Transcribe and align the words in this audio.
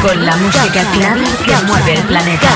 Con 0.00 0.24
la 0.24 0.36
música 0.36 0.84
clave 0.92 1.24
que 1.44 1.56
mueve 1.66 1.94
el 1.94 2.02
planeta. 2.04 2.48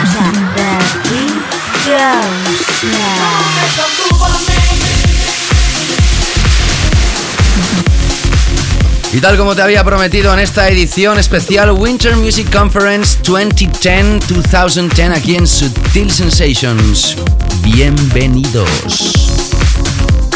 Y 9.13 9.21
tal 9.21 9.37
como 9.37 9.57
te 9.57 9.63
había 9.63 9.83
prometido 9.83 10.33
en 10.33 10.39
esta 10.39 10.69
edición 10.69 11.19
especial 11.19 11.73
Winter 11.73 12.15
Music 12.15 12.49
Conference 12.57 13.19
2010-2010 13.25 15.17
aquí 15.17 15.35
en 15.35 15.49
Sutil 15.49 16.13
Sensations. 16.13 17.17
Bienvenidos. 17.63 19.18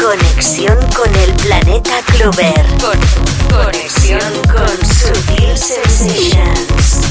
Conexión 0.03 0.77
con 0.97 1.15
el 1.15 1.31
planeta 1.35 2.01
Clover. 2.07 2.65
conexión 3.49 4.19
con 4.51 4.67
Sutil 4.85 5.57
Sensations. 5.57 7.07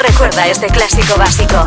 Recuerda 0.00 0.46
este 0.46 0.68
clásico 0.68 1.16
básico. 1.16 1.66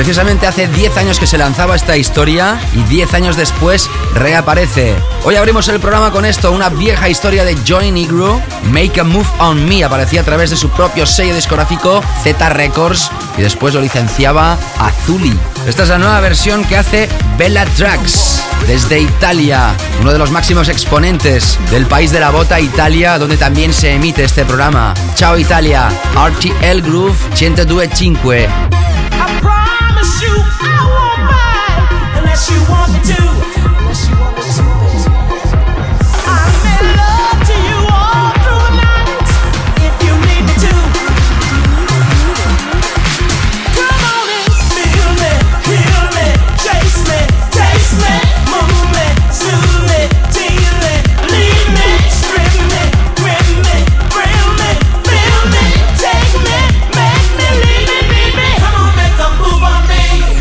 Precisamente 0.00 0.46
hace 0.46 0.66
10 0.66 0.96
años 0.96 1.20
que 1.20 1.26
se 1.26 1.36
lanzaba 1.36 1.76
esta 1.76 1.94
historia 1.94 2.58
y 2.74 2.84
10 2.84 3.12
años 3.12 3.36
después 3.36 3.90
reaparece. 4.14 4.94
Hoy 5.24 5.36
abrimos 5.36 5.68
el 5.68 5.78
programa 5.78 6.10
con 6.10 6.24
esto, 6.24 6.52
una 6.52 6.70
vieja 6.70 7.10
historia 7.10 7.44
de 7.44 7.54
Joy 7.66 7.90
Negro, 7.90 8.40
Make 8.70 8.98
a 8.98 9.04
Move 9.04 9.28
on 9.40 9.68
Me, 9.68 9.84
aparecía 9.84 10.22
a 10.22 10.24
través 10.24 10.48
de 10.48 10.56
su 10.56 10.70
propio 10.70 11.04
sello 11.04 11.34
discográfico 11.34 12.02
Z 12.22 12.48
Records 12.48 13.10
y 13.36 13.42
después 13.42 13.74
lo 13.74 13.82
licenciaba 13.82 14.56
Azuli. 14.78 15.38
Esta 15.66 15.82
es 15.82 15.90
la 15.90 15.98
nueva 15.98 16.20
versión 16.20 16.64
que 16.64 16.78
hace 16.78 17.06
Bella 17.36 17.66
Trax 17.66 18.40
desde 18.66 19.00
Italia, 19.00 19.74
uno 20.00 20.14
de 20.14 20.18
los 20.18 20.30
máximos 20.30 20.70
exponentes 20.70 21.58
del 21.70 21.84
país 21.84 22.10
de 22.10 22.20
la 22.20 22.30
bota, 22.30 22.58
Italia, 22.58 23.18
donde 23.18 23.36
también 23.36 23.74
se 23.74 23.92
emite 23.92 24.24
este 24.24 24.46
programa. 24.46 24.94
Ciao 25.14 25.36
Italia, 25.36 25.90
RTL 26.14 26.80
Groove 26.80 27.18
102.5. 27.34 28.69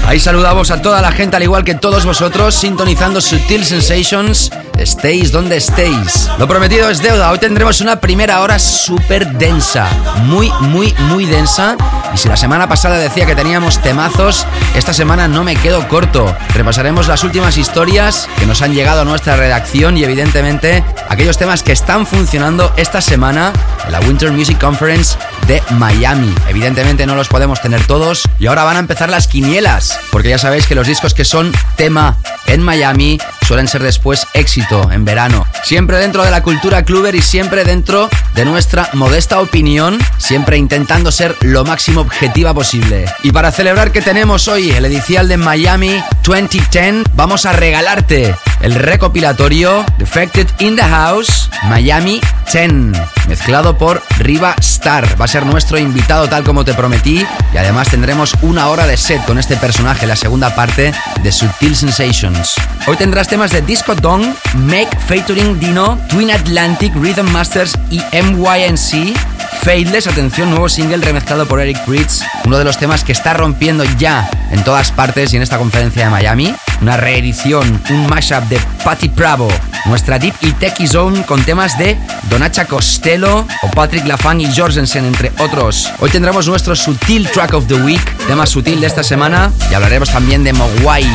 Ahí 0.10 0.20
saludamos 0.20 0.72
a 0.72 0.82
toda 0.82 1.04
la 1.04 1.12
gente, 1.12 1.38
al 1.38 1.44
igual 1.44 1.64
que 1.64 1.76
todos 1.76 2.04
vosotros, 2.04 2.56
sintonizando 2.56 3.22
Sutil 3.22 3.64
Sensations. 3.64 4.50
Estéis 4.80 5.34
donde 5.34 5.58
estéis. 5.58 6.30
Lo 6.38 6.48
prometido 6.48 6.90
es 6.90 7.02
deuda. 7.02 7.32
Hoy 7.32 7.38
tendremos 7.38 7.82
una 7.82 8.00
primera 8.00 8.40
hora 8.42 8.58
súper 8.60 9.28
densa. 9.34 9.90
Muy, 10.24 10.50
muy, 10.62 10.96
muy 11.10 11.26
densa. 11.26 11.76
Y 12.14 12.18
si 12.18 12.30
la 12.30 12.38
semana 12.38 12.70
pasada 12.70 12.98
decía 12.98 13.26
que 13.26 13.36
teníamos 13.36 13.82
temazos, 13.82 14.48
esta 14.76 14.94
semana 14.94 15.28
no 15.28 15.44
me 15.44 15.58
quedo 15.58 15.86
corto. 15.90 16.34
Repasaremos 16.54 17.10
las 17.10 17.26
últimas 17.26 17.58
historias 17.58 18.30
que 18.40 18.46
nos 18.46 18.62
han 18.62 18.74
llegado 18.74 19.02
a 19.02 19.06
nuestra 19.06 19.36
redacción 19.36 19.98
y 19.98 20.06
evidentemente 20.06 20.82
aquellos 21.10 21.38
temas 21.38 21.62
que 21.62 21.74
están 21.74 22.08
funcionando 22.08 22.72
esta 22.78 23.02
semana 23.02 23.52
en 23.86 23.92
la 23.92 24.00
Winter 24.00 24.32
Music 24.32 24.58
Conference 24.60 25.18
de 25.46 25.62
Miami. 25.72 26.34
Evidentemente 26.48 27.06
no 27.06 27.16
los 27.16 27.28
podemos 27.28 27.62
tener 27.62 27.86
todos 27.86 28.24
y 28.40 28.48
ahora 28.48 28.64
van 28.64 28.78
a 28.78 28.80
empezar 28.80 29.10
las 29.10 29.28
quinielas, 29.28 30.00
porque 30.10 30.30
ya 30.30 30.38
sabéis 30.38 30.68
que 30.68 30.76
los 30.76 30.88
discos 30.88 31.14
que 31.14 31.26
son 31.26 31.52
tema 31.76 32.16
en 32.48 32.62
Miami 32.62 33.20
suelen 33.50 33.68
ser 33.68 33.82
después 33.82 34.28
éxito 34.36 34.92
en 34.92 35.06
verano. 35.06 35.48
Siempre 35.64 35.98
dentro 35.98 36.24
de 36.24 36.30
la 36.30 36.44
cultura 36.44 36.84
cluber 36.84 37.16
y 37.16 37.24
siempre 37.24 37.64
dentro 37.64 38.08
de 38.36 38.46
nuestra 38.46 38.92
modesta 38.94 39.40
opinión, 39.40 39.98
siempre 40.20 40.56
intentando 40.56 41.12
ser 41.12 41.36
lo 41.42 41.66
máximo 41.66 42.02
objetiva 42.02 42.54
posible. 42.54 43.06
Y 43.24 43.32
para 43.32 43.52
celebrar 43.52 43.92
que 43.92 44.04
tenemos 44.04 44.48
hoy 44.48 44.70
el 44.70 44.86
edicial 44.86 45.28
de 45.28 45.38
Miami 45.38 46.00
2010, 46.24 47.06
vamos 47.16 47.48
a 47.48 47.54
regalarte 47.54 48.36
el 48.62 48.76
recopilatorio 48.76 49.84
Defected 49.98 50.48
in 50.60 50.76
the 50.76 50.84
House 50.84 51.50
Miami 51.64 52.22
10, 52.52 52.98
mezclado 53.28 53.78
por 53.78 54.02
Riva 54.18 54.56
Star. 54.60 55.20
Va 55.20 55.26
a 55.26 55.28
ser 55.28 55.46
nuestro 55.46 55.78
invitado 55.78 56.28
tal 56.28 56.44
como 56.44 56.66
te 56.66 56.74
prometí 56.74 57.26
y 57.54 57.58
además 57.58 57.90
tendremos 57.90 58.34
una 58.42 58.68
hora 58.68 58.88
de 58.88 58.98
set 58.98 59.24
con 59.26 59.38
este 59.38 59.56
personaje, 59.58 60.08
la 60.08 60.16
segunda 60.16 60.56
parte 60.56 60.94
de 61.22 61.32
Sutil 61.32 61.76
Sensations. 61.76 62.56
Hoy 62.88 62.98
tendrás 62.98 63.28
temas 63.28 63.39
de 63.48 63.62
Disco 63.62 63.96
Dong, 63.96 64.36
Make 64.54 64.90
Featuring 65.08 65.58
Dino, 65.62 65.98
Twin 66.10 66.30
Atlantic, 66.30 66.94
Rhythm 66.94 67.32
Masters 67.32 67.74
y 67.90 68.02
MYNC. 68.12 69.18
Fadeless, 69.62 70.08
atención, 70.08 70.50
nuevo 70.50 70.68
single 70.68 70.98
remezclado 70.98 71.48
por 71.48 71.62
Eric 71.62 71.80
Pritz, 71.86 72.22
uno 72.44 72.58
de 72.58 72.66
los 72.66 72.78
temas 72.78 73.06
que 73.06 73.14
está 73.14 73.34
rompiendo 73.34 73.86
ya 73.98 74.30
en 74.52 74.62
todas 74.66 74.92
partes 74.92 75.32
y 75.32 75.38
en 75.38 75.42
esta 75.42 75.58
conferencia 75.58 76.04
de 76.04 76.10
Miami. 76.10 76.54
Una 76.82 76.98
reedición, 76.98 77.82
un 77.90 78.08
mashup 78.08 78.44
de 78.50 78.60
Patty 78.84 79.08
Bravo, 79.08 79.48
nuestra 79.86 80.20
Deep 80.20 80.36
y 80.42 80.52
Techie 80.52 80.88
Zone 80.88 81.24
con 81.24 81.42
temas 81.44 81.78
de 81.78 81.98
Donacha 82.30 82.66
Costello 82.66 83.48
o 83.62 83.72
Patrick 83.72 84.06
Lafang 84.06 84.42
y 84.42 84.54
Jorgensen, 84.54 85.06
entre 85.06 85.32
otros. 85.40 85.90
Hoy 86.00 86.10
tendremos 86.10 86.46
nuestro 86.46 86.76
Sutil 86.76 87.30
Track 87.30 87.54
of 87.54 87.68
the 87.68 87.76
Week, 87.76 88.02
tema 88.28 88.46
sutil 88.46 88.82
de 88.82 88.88
esta 88.88 89.04
semana, 89.04 89.50
y 89.72 89.74
hablaremos 89.74 90.10
también 90.10 90.44
de 90.44 90.52
Mogwai 90.52 91.08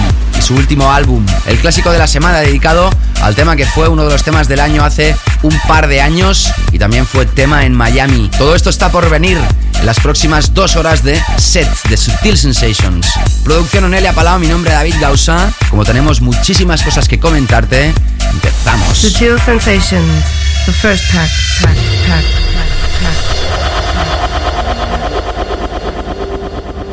su 0.44 0.54
último 0.54 0.92
álbum. 0.92 1.24
El 1.46 1.56
clásico 1.56 1.90
de 1.90 1.98
la 1.98 2.06
semana 2.14 2.38
dedicado 2.38 2.90
al 3.22 3.34
tema 3.34 3.56
que 3.56 3.66
fue 3.66 3.88
uno 3.88 4.04
de 4.04 4.10
los 4.12 4.22
temas 4.22 4.46
del 4.46 4.60
año 4.60 4.84
hace 4.84 5.16
un 5.42 5.58
par 5.66 5.88
de 5.88 6.00
años 6.00 6.54
y 6.70 6.78
también 6.78 7.08
fue 7.08 7.26
tema 7.26 7.66
en 7.66 7.74
Miami. 7.74 8.30
Todo 8.38 8.54
esto 8.54 8.70
está 8.70 8.88
por 8.88 9.10
venir 9.10 9.36
en 9.80 9.84
las 9.84 9.98
próximas 9.98 10.54
dos 10.54 10.76
horas 10.76 11.02
de 11.02 11.20
set 11.38 11.68
de 11.88 11.96
Subtil 11.96 12.38
Sensations. 12.38 13.08
Producción 13.42 13.82
Onelia 13.82 14.12
Palau, 14.12 14.38
mi 14.38 14.46
nombre 14.46 14.70
es 14.70 14.76
David 14.76 14.94
Gausa. 15.00 15.52
Como 15.70 15.84
tenemos 15.84 16.20
muchísimas 16.20 16.84
cosas 16.84 17.08
que 17.08 17.18
comentarte, 17.18 17.92
empezamos. 18.30 18.96
Subtil 18.96 19.36
Sensations, 19.40 20.24
the 20.66 20.72
first 20.72 21.12
pack, 21.12 21.28
pack, 21.62 21.76
pack, 22.06 22.24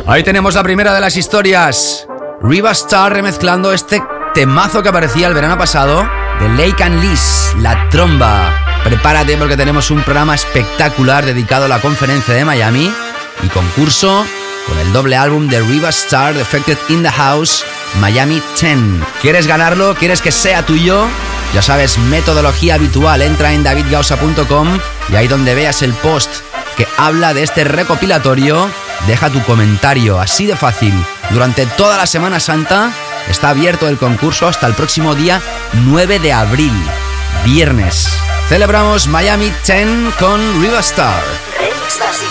Ahí 0.07 0.23
tenemos 0.23 0.55
la 0.55 0.63
primera 0.63 0.95
de 0.95 0.99
las 0.99 1.15
historias. 1.15 2.07
Riva 2.41 2.71
Star 2.71 3.13
remezclando 3.13 3.71
este 3.71 4.01
temazo 4.33 4.81
que 4.81 4.89
aparecía 4.89 5.27
el 5.27 5.33
verano 5.33 5.57
pasado 5.57 6.07
de 6.39 6.49
Lake 6.49 6.83
and 6.83 7.01
Liz, 7.01 7.53
La 7.59 7.89
Tromba. 7.89 8.53
Prepárate 8.83 9.37
porque 9.37 9.57
tenemos 9.57 9.91
un 9.91 10.01
programa 10.01 10.35
espectacular 10.35 11.25
dedicado 11.25 11.65
a 11.65 11.67
la 11.67 11.81
conferencia 11.81 12.33
de 12.33 12.45
Miami 12.45 12.91
y 13.43 13.47
concurso 13.49 14.25
con 14.67 14.77
el 14.79 14.93
doble 14.93 15.17
álbum 15.17 15.47
de 15.47 15.59
Riva 15.59 15.89
Star 15.89 16.33
Defected 16.33 16.77
in 16.89 17.03
the 17.03 17.11
House 17.11 17.65
Miami 17.99 18.41
10. 18.59 18.77
¿Quieres 19.21 19.47
ganarlo? 19.47 19.95
¿Quieres 19.95 20.21
que 20.21 20.31
sea 20.31 20.65
tuyo? 20.65 21.07
Ya 21.53 21.61
sabes, 21.61 21.97
metodología 21.97 22.75
habitual. 22.75 23.21
Entra 23.21 23.51
en 23.51 23.63
davidgausa.com 23.63 24.79
y 25.09 25.15
ahí 25.15 25.27
donde 25.27 25.55
veas 25.55 25.81
el 25.81 25.93
post 25.93 26.31
que 26.77 26.87
habla 26.97 27.33
de 27.33 27.43
este 27.43 27.65
recopilatorio, 27.65 28.69
deja 29.07 29.29
tu 29.29 29.43
comentario. 29.43 30.19
Así 30.19 30.45
de 30.45 30.55
fácil. 30.55 30.93
Durante 31.31 31.65
toda 31.65 31.97
la 31.97 32.07
Semana 32.07 32.39
Santa 32.39 32.91
está 33.29 33.49
abierto 33.49 33.87
el 33.87 33.97
concurso 33.97 34.47
hasta 34.47 34.67
el 34.67 34.73
próximo 34.73 35.15
día 35.15 35.41
9 35.73 36.19
de 36.19 36.33
abril, 36.33 36.73
viernes. 37.45 38.09
Celebramos 38.49 39.07
Miami 39.07 39.51
10 39.65 40.15
con 40.19 40.61
Riva 40.61 40.79
Star. 40.79 41.23
Estás 41.87 42.21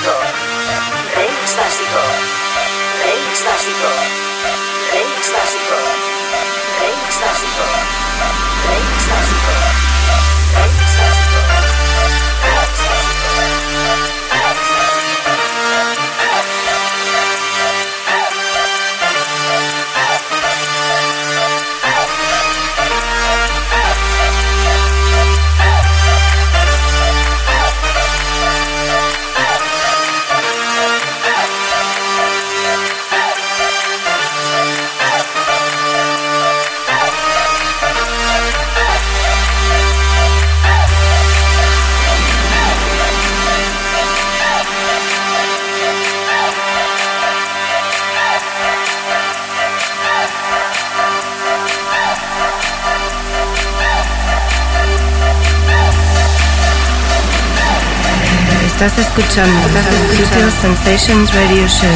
escuchando 59.21 60.51
Sensations 60.51 61.35
Radio 61.35 61.69
Show. 61.69 61.91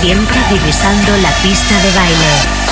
Siempre 0.00 0.36
divisando 0.50 1.16
la 1.18 1.30
pista 1.42 1.74
de 1.82 1.90
baile. 1.92 2.71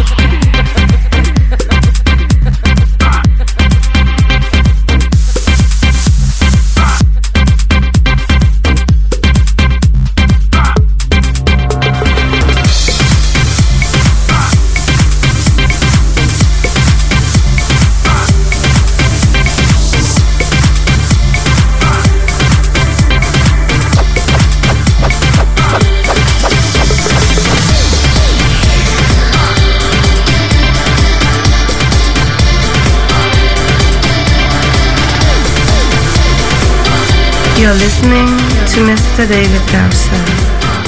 You're 37.57 37.73
listening 37.73 38.27
to 38.73 38.79
Mr. 38.85 39.27
David 39.27 39.61
Gausa 39.71 40.15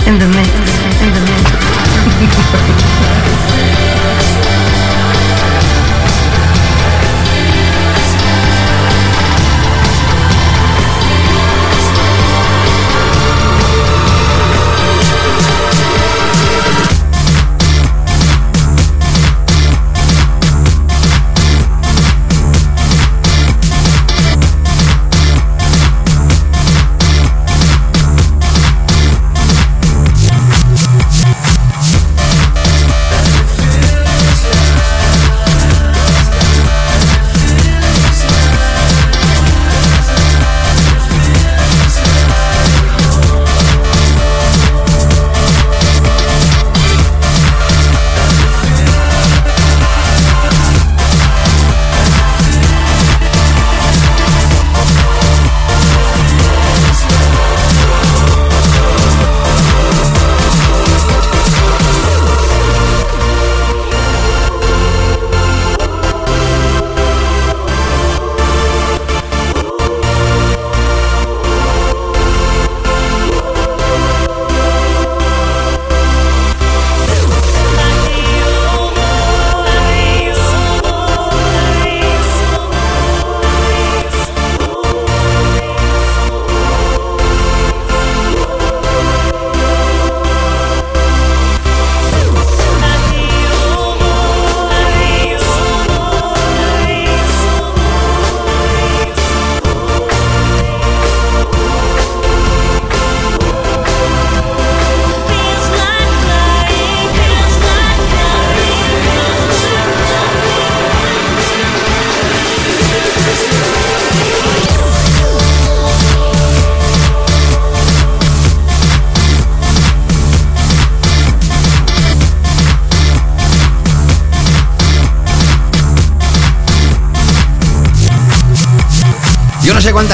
in 0.07 0.19
the 0.19 0.27
mix, 0.27 0.49
in 1.01 1.13
the 1.13 1.21
mix. 1.29 1.43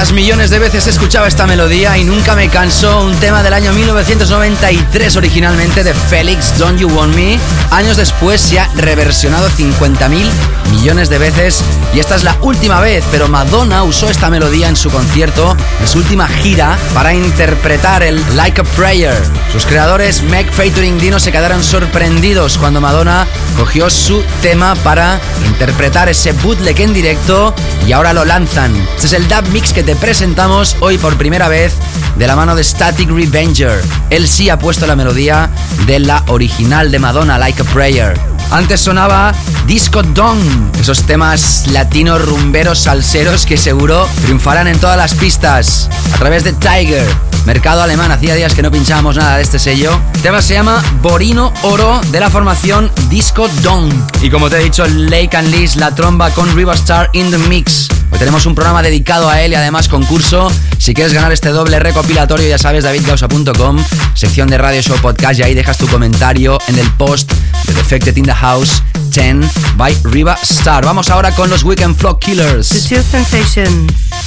cuántas 0.00 0.14
millones 0.14 0.48
de 0.48 0.58
veces 0.58 0.86
he 0.86 0.90
escuchado 0.90 1.26
esta 1.26 1.46
melodía 1.46 1.98
y 1.98 2.04
nunca 2.04 2.34
me 2.34 2.48
canso. 2.48 3.04
Un 3.04 3.14
tema 3.16 3.42
del 3.42 3.52
año 3.52 3.70
1993 3.74 5.16
originalmente 5.16 5.84
de 5.84 5.92
Felix, 5.92 6.56
Don't 6.56 6.80
You 6.80 6.88
Want 6.88 7.14
Me. 7.14 7.38
Años 7.70 7.98
después 7.98 8.40
se 8.40 8.58
ha 8.60 8.70
reversionado 8.76 9.50
50.000 9.50 10.30
millones 10.70 11.10
de 11.10 11.18
veces 11.18 11.62
y 11.94 11.98
esta 11.98 12.14
es 12.14 12.24
la 12.24 12.38
última 12.40 12.80
vez, 12.80 13.04
pero 13.10 13.28
Madonna 13.28 13.82
usó 13.82 14.08
esta 14.08 14.30
melodía 14.30 14.68
en 14.68 14.76
su 14.76 14.88
concierto, 14.88 15.54
en 15.80 15.88
su 15.88 15.98
última 15.98 16.28
gira, 16.28 16.78
para 16.94 17.12
interpretar 17.12 18.02
el 18.02 18.22
Like 18.36 18.62
a 18.62 18.64
Prayer. 18.64 19.14
Sus 19.52 19.66
creadores, 19.66 20.22
Meg 20.22 20.50
featuring 20.50 20.98
Dino, 20.98 21.20
se 21.20 21.30
quedaron 21.30 21.62
sorprendidos 21.62 22.56
cuando 22.56 22.80
Madonna 22.80 23.26
cogió 23.54 23.90
su 23.90 24.22
tema 24.40 24.74
para 24.76 25.20
interpretar 25.46 26.08
ese 26.08 26.32
bootleg 26.32 26.80
en 26.80 26.94
directo 26.94 27.54
y 27.90 27.92
ahora 27.92 28.12
lo 28.12 28.24
lanzan. 28.24 28.72
Este 28.94 29.08
es 29.08 29.12
el 29.14 29.26
dub 29.26 29.48
mix 29.48 29.72
que 29.72 29.82
te 29.82 29.96
presentamos 29.96 30.76
hoy 30.78 30.96
por 30.96 31.16
primera 31.16 31.48
vez 31.48 31.72
de 32.14 32.24
la 32.28 32.36
mano 32.36 32.54
de 32.54 32.62
Static 32.62 33.10
Revenger. 33.10 33.82
Él 34.10 34.28
sí 34.28 34.48
ha 34.48 34.60
puesto 34.60 34.86
la 34.86 34.94
melodía 34.94 35.50
de 35.88 35.98
la 35.98 36.22
original 36.28 36.92
de 36.92 37.00
Madonna, 37.00 37.36
Like 37.36 37.62
a 37.62 37.64
Prayer. 37.64 38.16
Antes 38.52 38.82
sonaba 38.82 39.34
Disco 39.66 40.04
Dong, 40.04 40.38
esos 40.78 41.02
temas 41.02 41.66
latinos 41.72 42.24
rumberos 42.24 42.78
salseros 42.78 43.44
que 43.44 43.56
seguro 43.56 44.08
triunfarán 44.22 44.68
en 44.68 44.78
todas 44.78 44.96
las 44.96 45.14
pistas 45.14 45.90
a 46.14 46.18
través 46.18 46.44
de 46.44 46.52
Tiger. 46.52 47.29
Mercado 47.46 47.82
alemán, 47.82 48.12
hacía 48.12 48.34
días 48.34 48.54
que 48.54 48.62
no 48.62 48.70
pinchábamos 48.70 49.16
nada 49.16 49.36
de 49.36 49.42
este 49.42 49.58
sello. 49.58 49.98
El 50.14 50.22
tema 50.22 50.42
se 50.42 50.54
llama 50.54 50.82
Borino 51.02 51.52
Oro 51.62 52.00
de 52.12 52.20
la 52.20 52.30
formación 52.30 52.90
Disco 53.08 53.48
Dong. 53.62 53.92
Y 54.22 54.30
como 54.30 54.50
te 54.50 54.58
he 54.58 54.64
dicho, 54.64 54.86
Lake 54.86 55.36
and 55.36 55.48
Liz, 55.48 55.76
la 55.76 55.94
tromba 55.94 56.30
con 56.30 56.54
Riva 56.54 56.74
Star 56.74 57.10
in 57.12 57.30
the 57.30 57.38
Mix. 57.38 57.88
Hoy 58.10 58.18
tenemos 58.18 58.46
un 58.46 58.54
programa 58.54 58.82
dedicado 58.82 59.28
a 59.30 59.40
él 59.40 59.52
y 59.52 59.54
además 59.54 59.88
concurso. 59.88 60.50
Si 60.78 60.94
quieres 60.94 61.12
ganar 61.12 61.32
este 61.32 61.50
doble 61.50 61.78
recopilatorio, 61.78 62.48
ya 62.48 62.58
sabes, 62.58 62.84
davidgausa.com, 62.84 63.78
sección 64.14 64.48
de 64.48 64.58
Radio 64.58 64.82
Show 64.82 64.98
Podcast, 65.00 65.40
y 65.40 65.42
ahí 65.42 65.54
dejas 65.54 65.78
tu 65.78 65.86
comentario 65.88 66.58
en 66.68 66.78
el 66.78 66.90
post 66.92 67.32
de 67.66 67.74
Defected 67.74 68.16
in 68.16 68.24
the 68.24 68.34
House 68.34 68.82
10 69.10 69.76
by 69.76 69.96
Riva 70.04 70.38
Star. 70.42 70.84
Vamos 70.84 71.10
ahora 71.10 71.32
con 71.32 71.50
los 71.50 71.64
Weekend 71.64 71.96
Floor 71.96 72.18
Killers. 72.18 72.68
The 72.68 72.96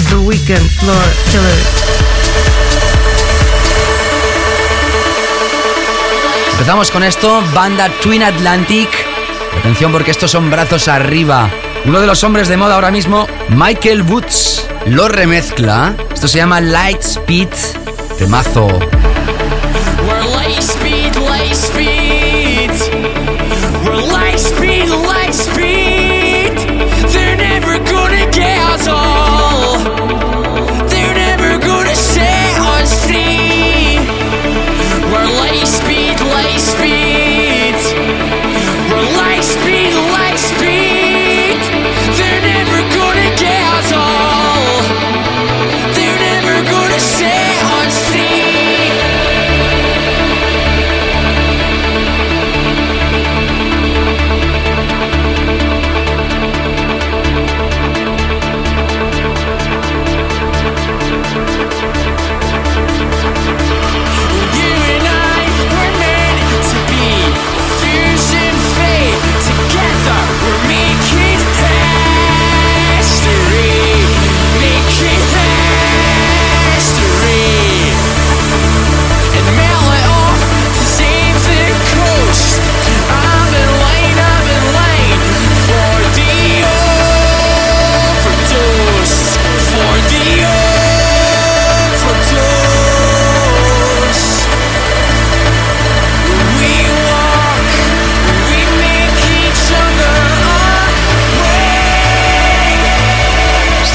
The 0.10 0.16
Weekend 0.16 0.70
Floor 0.80 1.04
Killers. 1.30 1.84
Empezamos 6.52 6.92
con 6.92 7.04
esto, 7.04 7.44
banda 7.54 7.90
Twin 8.02 8.24
Atlantic. 8.24 8.90
Atención 9.60 9.92
porque 9.92 10.12
estos 10.12 10.32
son 10.32 10.50
brazos 10.50 10.88
arriba. 10.88 11.50
Uno 11.86 12.00
de 12.00 12.08
los 12.08 12.24
hombres 12.24 12.48
de 12.48 12.58
moda 12.58 12.76
ahora 12.76 12.92
mismo, 12.92 13.28
Michael 13.50 14.04
Woods, 14.04 14.68
lo 14.86 15.08
remezcla. 15.08 15.94
Esto 16.14 16.28
se 16.28 16.38
llama 16.38 16.62
Light 16.62 17.02
Speed 17.02 17.50
Temazo. 18.18 18.68
We're 18.68 20.24
light 20.36 20.62
speed, 20.62 21.16
light 21.16 21.54
speed. 21.54 21.93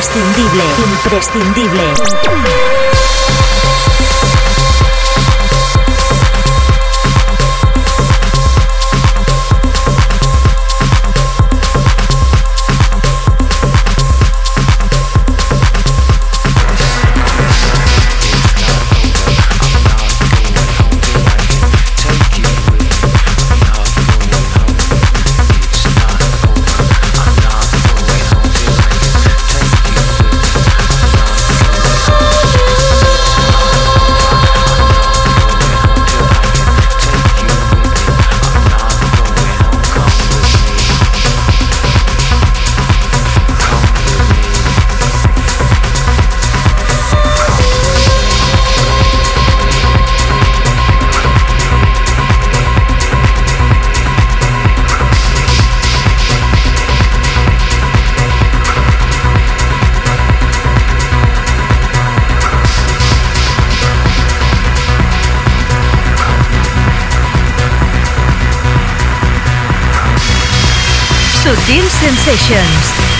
imprescindible, 0.00 0.64
imprescindible. 0.78 2.79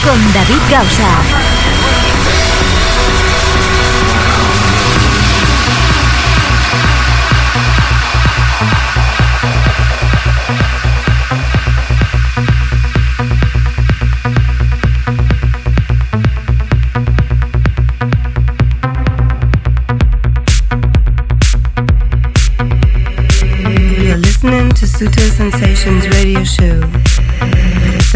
Con 0.05 0.33
David 0.33 0.63
Gausa. 0.71 1.70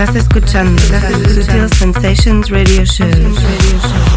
Estás 0.04 0.16
escuchando 0.16 0.82
Sutil 1.30 1.66
Sensations 1.78 2.50
Radio 2.50 2.84
Show. 2.84 3.08
Radio 3.08 3.32
Show. 3.32 4.13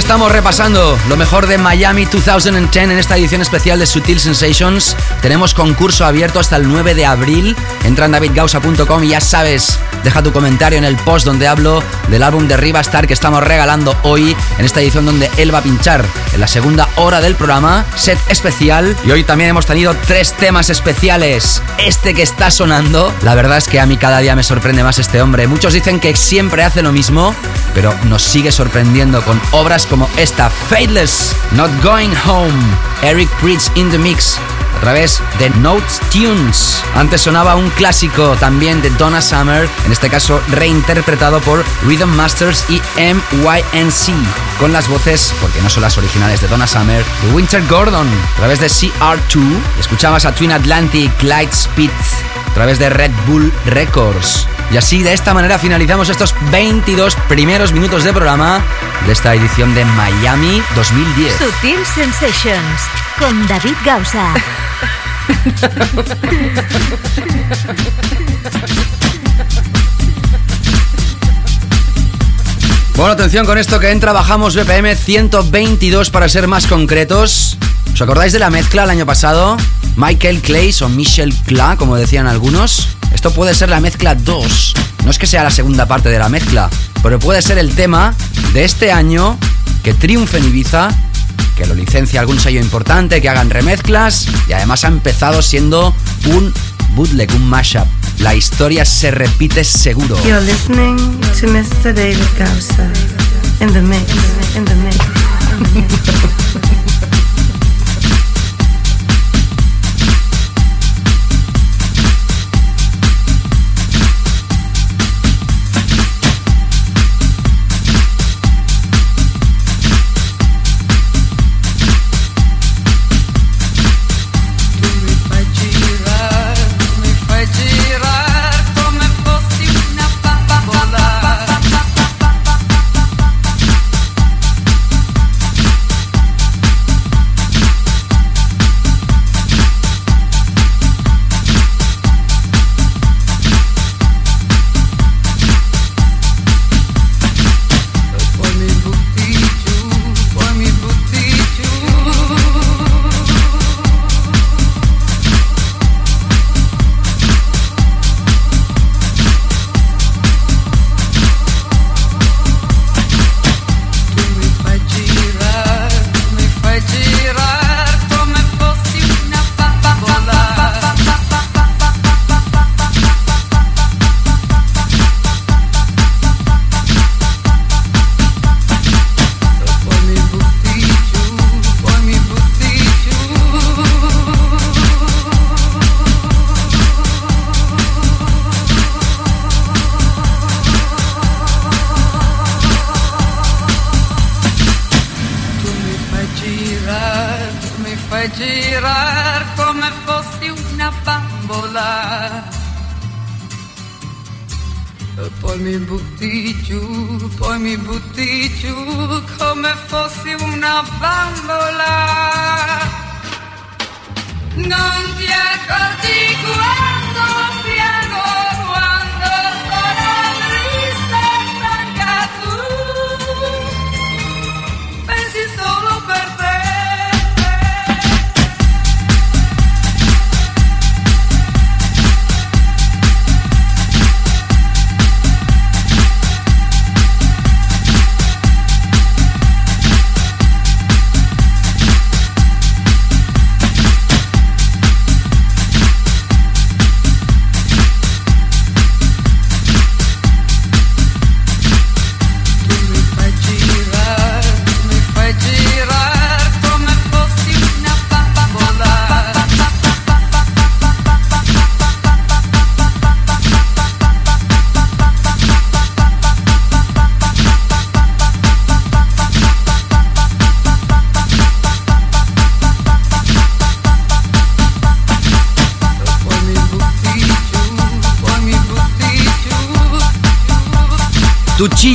Estamos 0.00 0.32
repasando 0.32 0.98
lo 1.10 1.16
mejor 1.18 1.46
de 1.46 1.58
Miami 1.58 2.06
2010 2.06 2.74
en 2.74 2.98
esta 2.98 3.18
edición 3.18 3.42
especial 3.42 3.78
de 3.78 3.86
Sutil 3.86 4.18
Sensations. 4.18 4.96
Tenemos 5.20 5.52
concurso 5.52 6.06
abierto 6.06 6.40
hasta 6.40 6.56
el 6.56 6.66
9 6.68 6.94
de 6.94 7.04
abril. 7.04 7.54
Entra 7.84 8.06
en 8.06 8.12
davidgausa.com 8.12 9.04
y 9.04 9.08
ya 9.08 9.20
sabes, 9.20 9.78
deja 10.02 10.22
tu 10.22 10.32
comentario 10.32 10.78
en 10.78 10.84
el 10.84 10.96
post 10.96 11.26
donde 11.26 11.46
hablo 11.46 11.82
del 12.08 12.22
álbum 12.22 12.48
de 12.48 12.56
Riva 12.56 12.80
Star 12.80 13.06
que 13.06 13.12
estamos 13.12 13.44
regalando 13.44 13.94
hoy 14.02 14.34
en 14.58 14.64
esta 14.64 14.80
edición 14.80 15.04
donde 15.04 15.30
él 15.36 15.54
va 15.54 15.58
a 15.58 15.62
pinchar 15.62 16.02
en 16.32 16.40
la 16.40 16.48
segunda 16.48 16.88
hora 16.96 17.20
del 17.20 17.34
programa, 17.34 17.84
set 17.94 18.18
especial. 18.30 18.96
Y 19.04 19.10
hoy 19.10 19.22
también 19.22 19.50
hemos 19.50 19.66
tenido 19.66 19.94
tres 20.06 20.32
temas 20.32 20.70
especiales. 20.70 21.62
Este 21.76 22.14
que 22.14 22.22
está 22.22 22.50
sonando, 22.50 23.14
la 23.22 23.34
verdad 23.34 23.58
es 23.58 23.68
que 23.68 23.80
a 23.80 23.86
mí 23.86 23.98
cada 23.98 24.20
día 24.20 24.34
me 24.34 24.44
sorprende 24.44 24.82
más 24.82 24.98
este 24.98 25.20
hombre. 25.20 25.46
Muchos 25.46 25.74
dicen 25.74 26.00
que 26.00 26.16
siempre 26.16 26.64
hace 26.64 26.80
lo 26.80 26.90
mismo, 26.90 27.34
pero 27.74 27.94
nos 28.04 28.22
sigue 28.22 28.52
sorprendiendo 28.52 29.22
con 29.22 29.40
obras 29.52 29.86
como 29.86 30.08
esta, 30.16 30.50
Faithless, 30.50 31.34
Not 31.52 31.70
Going 31.82 32.12
Home, 32.26 32.52
Eric 33.02 33.28
Pritz 33.40 33.70
in 33.74 33.90
the 33.90 33.98
Mix, 33.98 34.38
a 34.76 34.80
través 34.80 35.20
de 35.38 35.50
Notes 35.50 36.00
Tunes. 36.10 36.82
Antes 36.94 37.20
sonaba 37.22 37.54
un 37.54 37.68
clásico 37.70 38.36
también 38.36 38.80
de 38.82 38.90
Donna 38.90 39.20
Summer, 39.20 39.68
en 39.84 39.92
este 39.92 40.08
caso 40.08 40.40
reinterpretado 40.48 41.40
por 41.40 41.64
Rhythm 41.86 42.08
Masters 42.08 42.64
y 42.68 42.80
MYNC, 42.96 44.14
con 44.58 44.72
las 44.72 44.88
voces, 44.88 45.34
porque 45.40 45.60
no 45.60 45.68
son 45.68 45.82
las 45.82 45.98
originales 45.98 46.40
de 46.40 46.48
Donna 46.48 46.66
Summer, 46.66 47.04
de 47.22 47.32
Winter 47.32 47.62
Gordon, 47.68 48.08
a 48.08 48.36
través 48.36 48.60
de 48.60 48.68
CR2. 48.68 49.42
Escuchabas 49.78 50.24
a 50.24 50.34
Twin 50.34 50.52
Atlantic, 50.52 51.10
Lightspeed, 51.22 51.90
a 52.50 52.54
través 52.54 52.78
de 52.78 52.88
Red 52.90 53.12
Bull 53.26 53.52
Records. 53.66 54.46
Y 54.70 54.76
así, 54.76 55.02
de 55.02 55.12
esta 55.12 55.34
manera, 55.34 55.58
finalizamos 55.58 56.08
estos 56.08 56.32
22 56.52 57.16
primeros 57.28 57.72
minutos 57.72 58.04
de 58.04 58.12
programa 58.12 58.62
de 59.04 59.12
esta 59.12 59.34
edición 59.34 59.74
de 59.74 59.84
Miami 59.84 60.62
2010. 60.76 61.36
Sutil 61.36 61.84
Sensations 61.86 62.80
con 63.18 63.48
David 63.48 63.74
Gausa. 63.84 64.32
Bueno, 73.00 73.14
atención 73.14 73.46
con 73.46 73.56
esto 73.56 73.80
que 73.80 73.92
entra, 73.92 74.12
bajamos 74.12 74.54
BPM 74.54 74.94
122 74.94 76.10
para 76.10 76.28
ser 76.28 76.48
más 76.48 76.66
concretos. 76.66 77.56
¿Os 77.94 78.02
acordáis 78.02 78.34
de 78.34 78.38
la 78.38 78.50
mezcla 78.50 78.84
el 78.84 78.90
año 78.90 79.06
pasado? 79.06 79.56
Michael 79.96 80.42
Clays 80.42 80.82
o 80.82 80.90
Michelle 80.90 81.34
Cla, 81.46 81.76
como 81.78 81.96
decían 81.96 82.26
algunos. 82.26 82.98
Esto 83.20 83.34
puede 83.34 83.52
ser 83.52 83.68
la 83.68 83.80
mezcla 83.80 84.14
2. 84.14 84.74
No 85.04 85.10
es 85.10 85.18
que 85.18 85.26
sea 85.26 85.44
la 85.44 85.50
segunda 85.50 85.84
parte 85.84 86.08
de 86.08 86.18
la 86.18 86.30
mezcla, 86.30 86.70
pero 87.02 87.18
puede 87.18 87.42
ser 87.42 87.58
el 87.58 87.74
tema 87.74 88.14
de 88.54 88.64
este 88.64 88.92
año 88.92 89.36
que 89.82 89.92
triunfe 89.92 90.38
en 90.38 90.46
Ibiza, 90.46 90.88
que 91.54 91.66
lo 91.66 91.74
licencia 91.74 92.20
algún 92.20 92.40
sello 92.40 92.60
importante, 92.60 93.20
que 93.20 93.28
hagan 93.28 93.50
remezclas 93.50 94.26
y 94.48 94.54
además 94.54 94.86
ha 94.86 94.88
empezado 94.88 95.42
siendo 95.42 95.94
un 96.34 96.54
bootleg, 96.94 97.30
un 97.34 97.44
mashup. 97.44 97.86
La 98.20 98.34
historia 98.34 98.86
se 98.86 99.10
repite 99.10 99.64
seguro. 99.64 100.16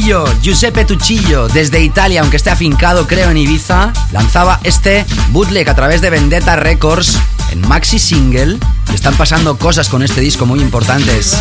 Giuseppe 0.05 0.85
Tuchillo, 0.85 1.47
desde 1.47 1.81
Italia, 1.81 2.21
aunque 2.21 2.37
esté 2.37 2.51
afincado 2.51 3.07
creo 3.07 3.31
en 3.31 3.37
Ibiza, 3.37 3.91
lanzaba 4.11 4.59
este 4.63 5.03
bootleg 5.29 5.67
a 5.67 5.73
través 5.73 5.99
de 5.99 6.11
Vendetta 6.11 6.55
Records 6.55 7.17
en 7.51 7.67
maxi 7.67 7.97
single. 7.97 8.59
Y 8.91 8.93
están 8.93 9.15
pasando 9.15 9.57
cosas 9.57 9.89
con 9.89 10.03
este 10.03 10.21
disco 10.21 10.45
muy 10.45 10.59
importantes. 10.59 11.35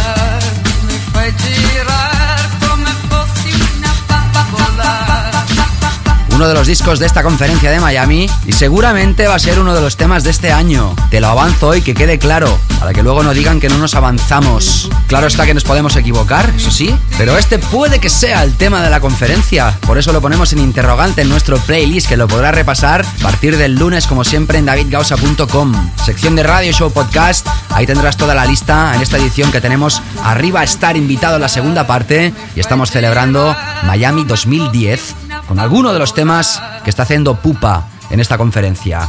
De 6.45 6.53
los 6.53 6.67
discos 6.67 6.99
de 6.99 7.07
esta 7.07 7.23
conferencia 7.23 7.71
de 7.71 7.81
Miami 7.81 8.29
y 8.45 8.53
seguramente 8.53 9.27
va 9.27 9.35
a 9.35 9.39
ser 9.39 9.59
uno 9.59 9.73
de 9.75 9.81
los 9.81 9.97
temas 9.97 10.25
de 10.25 10.31
este 10.31 10.53
año. 10.53 10.95
Te 11.11 11.19
lo 11.19 11.29
avanzo 11.29 11.69
hoy, 11.69 11.81
que 11.81 11.95
quede 11.95 12.19
claro, 12.19 12.59
para 12.79 12.93
que 12.93 13.03
luego 13.03 13.23
no 13.23 13.33
digan 13.33 13.61
que 13.61 13.71
no 13.71 13.79
nos 13.79 13.95
avanzamos. 13.95 14.91
Claro 15.07 15.27
está 15.27 15.47
que 15.47 15.55
nos 15.55 15.65
podemos 15.65 15.97
equivocar, 15.97 16.53
eso 16.55 16.71
sí, 16.71 16.95
pero 17.17 17.39
este 17.39 17.59
puede 17.59 17.99
que 17.99 18.11
sea 18.11 18.43
el 18.43 18.55
tema 18.57 18.83
de 18.83 18.91
la 18.91 19.01
conferencia. 19.01 19.75
Por 19.87 19.97
eso 19.97 20.13
lo 20.13 20.21
ponemos 20.21 20.53
en 20.53 20.59
interrogante 20.59 21.23
en 21.23 21.31
nuestro 21.31 21.57
playlist, 21.57 22.11
que 22.11 22.19
lo 22.19 22.29
podrás 22.29 22.55
repasar 22.55 23.07
a 23.07 23.23
partir 23.23 23.57
del 23.57 23.77
lunes, 23.77 24.07
como 24.07 24.23
siempre, 24.23 24.59
en 24.59 24.67
davidgausa.com. 24.67 25.91
Sección 26.05 26.37
de 26.37 26.43
Radio 26.43 26.73
Show 26.73 26.93
Podcast, 26.93 27.49
ahí 27.71 27.87
tendrás 27.87 28.19
toda 28.19 28.35
la 28.35 28.45
lista 28.45 28.93
en 28.95 29.01
esta 29.01 29.17
edición 29.17 29.51
que 29.51 29.63
tenemos 29.63 30.03
arriba 30.23 30.63
estar 30.63 30.95
invitado 30.99 31.37
en 31.37 31.43
la 31.43 31.49
segunda 31.49 31.87
parte 31.87 32.35
y 32.55 32.61
estamos 32.61 32.91
celebrando 32.91 33.57
Miami 33.85 34.25
2010 34.25 35.24
con 35.47 35.59
alguno 35.59 35.93
de 35.93 35.99
los 35.99 36.15
temas 36.15 36.63
que 36.85 36.91
está 36.91 37.03
haciendo 37.05 37.37
Pupa 37.37 37.87
en 38.11 38.21
esta 38.21 38.39
conferencia. 38.39 39.09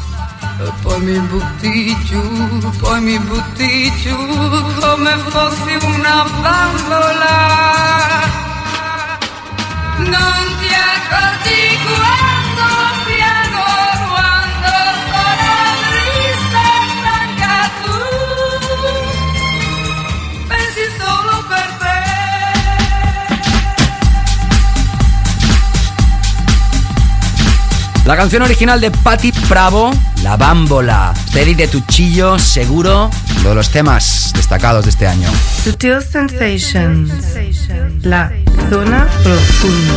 La 28.05 28.15
canción 28.15 28.43
original 28.43 28.79
de 28.79 28.91
Patti 28.91 29.33
Bravo, 29.49 29.91
La 30.21 30.37
Bámbola. 30.37 31.11
Steady 31.29 31.55
de 31.55 31.67
Tuchillo, 31.67 32.37
seguro, 32.37 33.09
uno 33.39 33.49
de 33.49 33.55
los 33.55 33.71
temas 33.71 34.31
destacados 34.35 34.85
de 34.85 34.91
este 34.91 35.07
año. 35.07 35.27
Sutil 35.63 36.03
Sensations. 36.03 37.11
La 38.03 38.31
zona 38.69 39.07
profunda. 39.23 39.93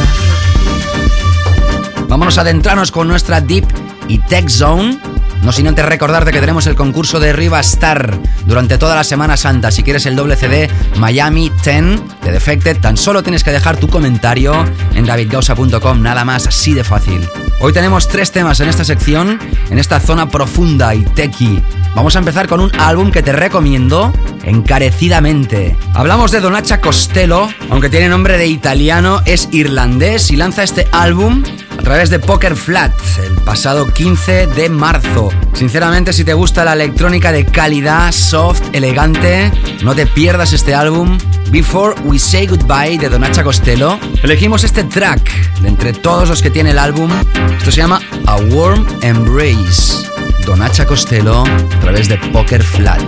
Vámonos 2.09 2.39
a 2.39 2.41
adentrarnos 2.41 2.91
con 2.91 3.09
nuestra 3.09 3.43
Deep 3.43 3.67
y 4.09 4.17
Tech 4.21 4.49
Zone 4.49 4.99
no 5.49 5.53
sin 5.53 5.67
antes 5.67 5.87
recordarte 5.87 6.31
que 6.31 6.41
tenemos 6.41 6.67
el 6.67 6.77
concurso 6.77 7.21
de 7.21 7.33
Riva 7.33 7.59
Star 7.61 8.19
durante 8.45 8.77
toda 8.77 8.95
la 8.95 9.03
Semana 9.03 9.39
Santa. 9.39 9.71
Si 9.71 9.83
quieres 9.83 10.05
el 10.05 10.15
doble 10.15 10.37
CD 10.37 10.69
Miami 10.99 11.51
10 11.65 12.21
de 12.23 12.33
Defected, 12.33 12.77
tan 12.81 12.99
solo 12.99 13.23
tienes 13.23 13.45
que 13.45 13.51
dejar 13.51 13.79
tu 13.79 13.89
comentario 13.89 14.53
en 14.95 15.07
davidgausa.com, 15.07 16.03
nada 16.03 16.27
más, 16.27 16.47
así 16.47 16.75
de 16.75 16.85
fácil. 16.85 17.27
Hoy 17.63 17.73
tenemos 17.73 18.09
tres 18.09 18.31
temas 18.31 18.61
en 18.61 18.69
esta 18.69 18.85
sección, 18.85 19.39
en 19.71 19.79
esta 19.79 20.01
zona 20.01 20.29
profunda 20.29 20.95
y 20.95 21.07
techy. 21.07 21.63
Vamos 21.95 22.15
a 22.15 22.19
empezar 22.19 22.47
con 22.47 22.61
un 22.61 22.71
álbum 22.79 23.11
que 23.11 23.23
te 23.23 23.33
recomiendo 23.33 24.13
encarecidamente. 24.45 25.79
Hablamos 25.95 26.31
de 26.31 26.41
Donacha 26.41 26.83
Costello, 26.83 27.49
aunque 27.71 27.89
tiene 27.89 28.11
nombre 28.11 28.37
de 28.37 28.49
italiano, 28.49 29.23
es 29.25 29.49
irlandés 29.53 30.31
y 30.31 30.37
lanza 30.37 30.63
este 30.63 30.87
álbum 30.93 31.43
a 31.79 31.83
través 31.83 32.11
de 32.11 32.19
Poker 32.19 32.57
Flat 32.57 32.93
el 33.25 33.35
pasado 33.37 33.87
15 33.87 34.49
de 34.49 34.69
marzo. 34.69 35.31
Sinceramente, 35.55 36.13
si 36.13 36.25
te 36.25 36.35
gusta 36.35 36.65
la 36.65 36.75
electrónica 36.75 37.33
de 37.33 37.47
calidad, 37.47 38.13
soft, 38.13 38.61
elegante, 38.73 39.51
no 39.83 39.95
te 39.95 40.07
pierdas 40.07 40.53
este 40.53 40.75
álbum. 40.75 41.19
Before 41.51 41.95
We 42.03 42.19
Say 42.19 42.47
Goodbye 42.47 42.99
de 42.99 43.09
Donacha 43.09 43.43
Costello. 43.43 43.99
Elegimos 44.23 44.65
este 44.65 44.85
track 44.85 45.61
de 45.61 45.69
entre 45.69 45.93
todos 45.93 46.29
los 46.29 46.43
que 46.43 46.51
tiene 46.51 46.71
el 46.71 46.79
álbum. 46.79 47.11
Esto 47.57 47.71
se 47.71 47.79
llama 47.79 48.01
A 48.27 48.37
Warm 48.37 48.87
Embrace. 49.03 50.07
Donacha 50.45 50.85
Costello 50.85 51.45
a 51.45 51.81
través 51.81 52.09
de 52.09 52.19
Poker 52.33 52.63
Flat. 52.63 53.03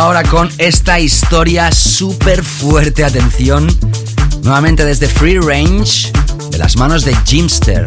Ahora 0.00 0.22
con 0.22 0.48
esta 0.56 0.98
historia 0.98 1.70
súper 1.70 2.42
fuerte, 2.42 3.04
atención, 3.04 3.68
nuevamente 4.42 4.86
desde 4.86 5.06
Free 5.06 5.38
Range, 5.38 6.10
de 6.50 6.56
las 6.56 6.78
manos 6.78 7.04
de 7.04 7.14
Jimster. 7.26 7.84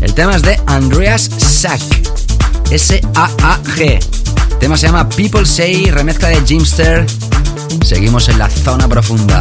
El 0.00 0.14
tema 0.14 0.36
es 0.36 0.42
de 0.42 0.60
Andreas 0.66 1.28
Sack, 1.36 1.82
S-A-A-G. 2.70 3.80
El 4.52 4.58
tema 4.60 4.76
se 4.76 4.86
llama 4.86 5.08
People 5.08 5.44
Say, 5.44 5.90
remezcla 5.90 6.28
de 6.28 6.40
Jimster. 6.46 7.04
Seguimos 7.84 8.28
en 8.28 8.38
la 8.38 8.48
zona 8.48 8.86
profunda. 8.86 9.40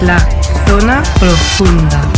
La 0.00 0.16
zona 0.68 1.02
profunda. 1.18 2.13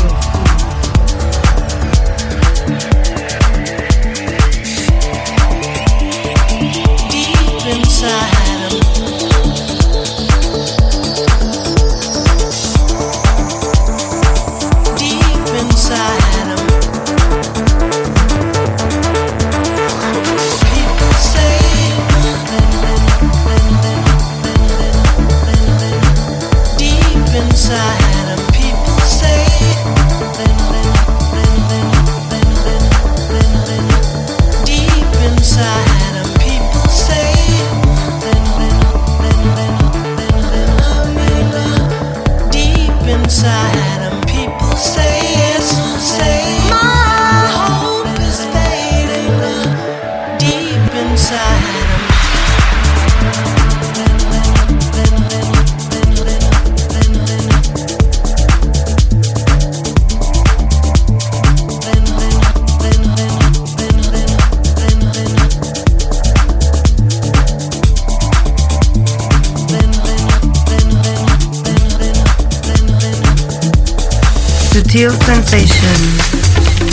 Sutil 74.86 75.10
sensation, 75.10 75.98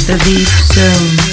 the 0.08 0.18
deep 0.26 0.48
zone. 0.48 1.33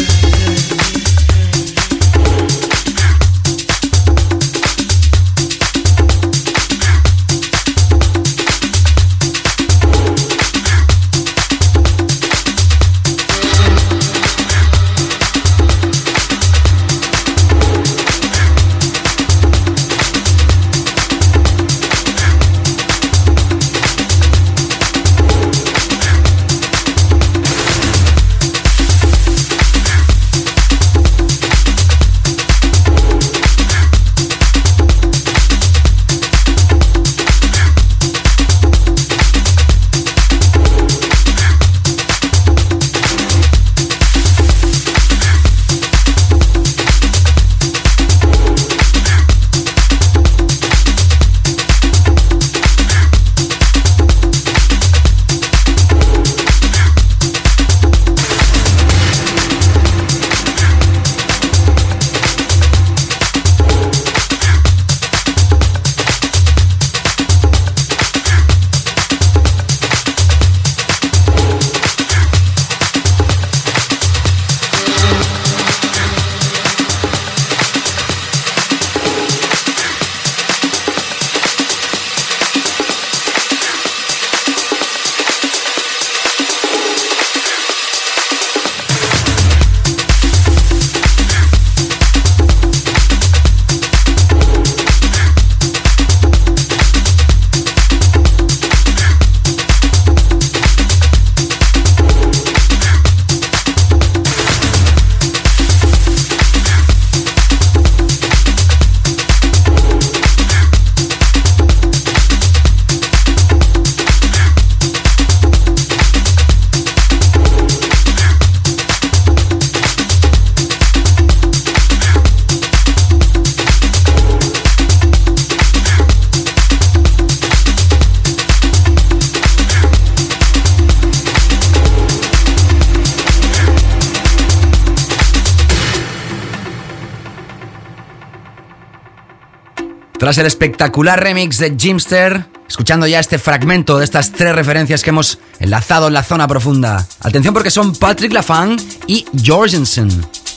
Tras 140.30 140.38
el 140.38 140.46
espectacular 140.46 141.20
remix 141.20 141.58
de 141.58 141.74
Jimster, 141.76 142.46
escuchando 142.68 143.04
ya 143.08 143.18
este 143.18 143.36
fragmento 143.36 143.98
de 143.98 144.04
estas 144.04 144.30
tres 144.30 144.54
referencias 144.54 145.02
que 145.02 145.10
hemos 145.10 145.40
enlazado 145.58 146.06
en 146.06 146.12
la 146.12 146.22
zona 146.22 146.46
profunda. 146.46 147.04
Atención 147.18 147.52
porque 147.52 147.72
son 147.72 147.96
Patrick 147.96 148.32
Lafang 148.32 148.80
y 149.08 149.26
Jorgensen. 149.44 150.08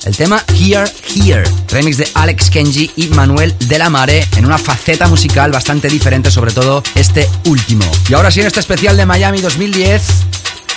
El 0.06 0.16
tema 0.16 0.44
Here, 0.50 0.84
Here, 1.16 1.44
remix 1.70 1.98
de 1.98 2.08
Alex 2.14 2.52
Kenji 2.52 2.92
y 2.98 3.08
Manuel 3.08 3.56
de 3.68 3.80
la 3.80 3.90
Mare 3.90 4.28
en 4.36 4.46
una 4.46 4.60
faceta 4.60 5.08
musical 5.08 5.52
bastante 5.52 5.88
diferente, 5.88 6.30
sobre 6.30 6.52
todo 6.52 6.84
este 6.94 7.28
último. 7.46 7.84
Y 8.08 8.14
ahora 8.14 8.30
sí, 8.30 8.42
en 8.42 8.46
este 8.46 8.60
especial 8.60 8.96
de 8.96 9.08
Miami 9.08 9.42
2010, 9.42 10.04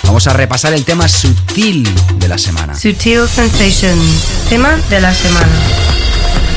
vamos 0.05 0.25
a 0.25 0.33
repasar 0.33 0.73
el 0.73 0.83
tema 0.83 1.07
sutil 1.07 1.87
de 2.15 2.27
la 2.27 2.39
semana. 2.39 2.73
Sutil 2.73 3.27
Sensations, 3.27 4.23
tema 4.49 4.75
de 4.89 5.01
la 5.01 5.13
semana 5.13 5.76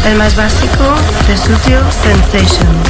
el 0.05 0.17
más 0.17 0.37
básico 0.37 0.95
de 1.27 1.37
Sutil 1.37 1.79
Sensations. 2.03 2.89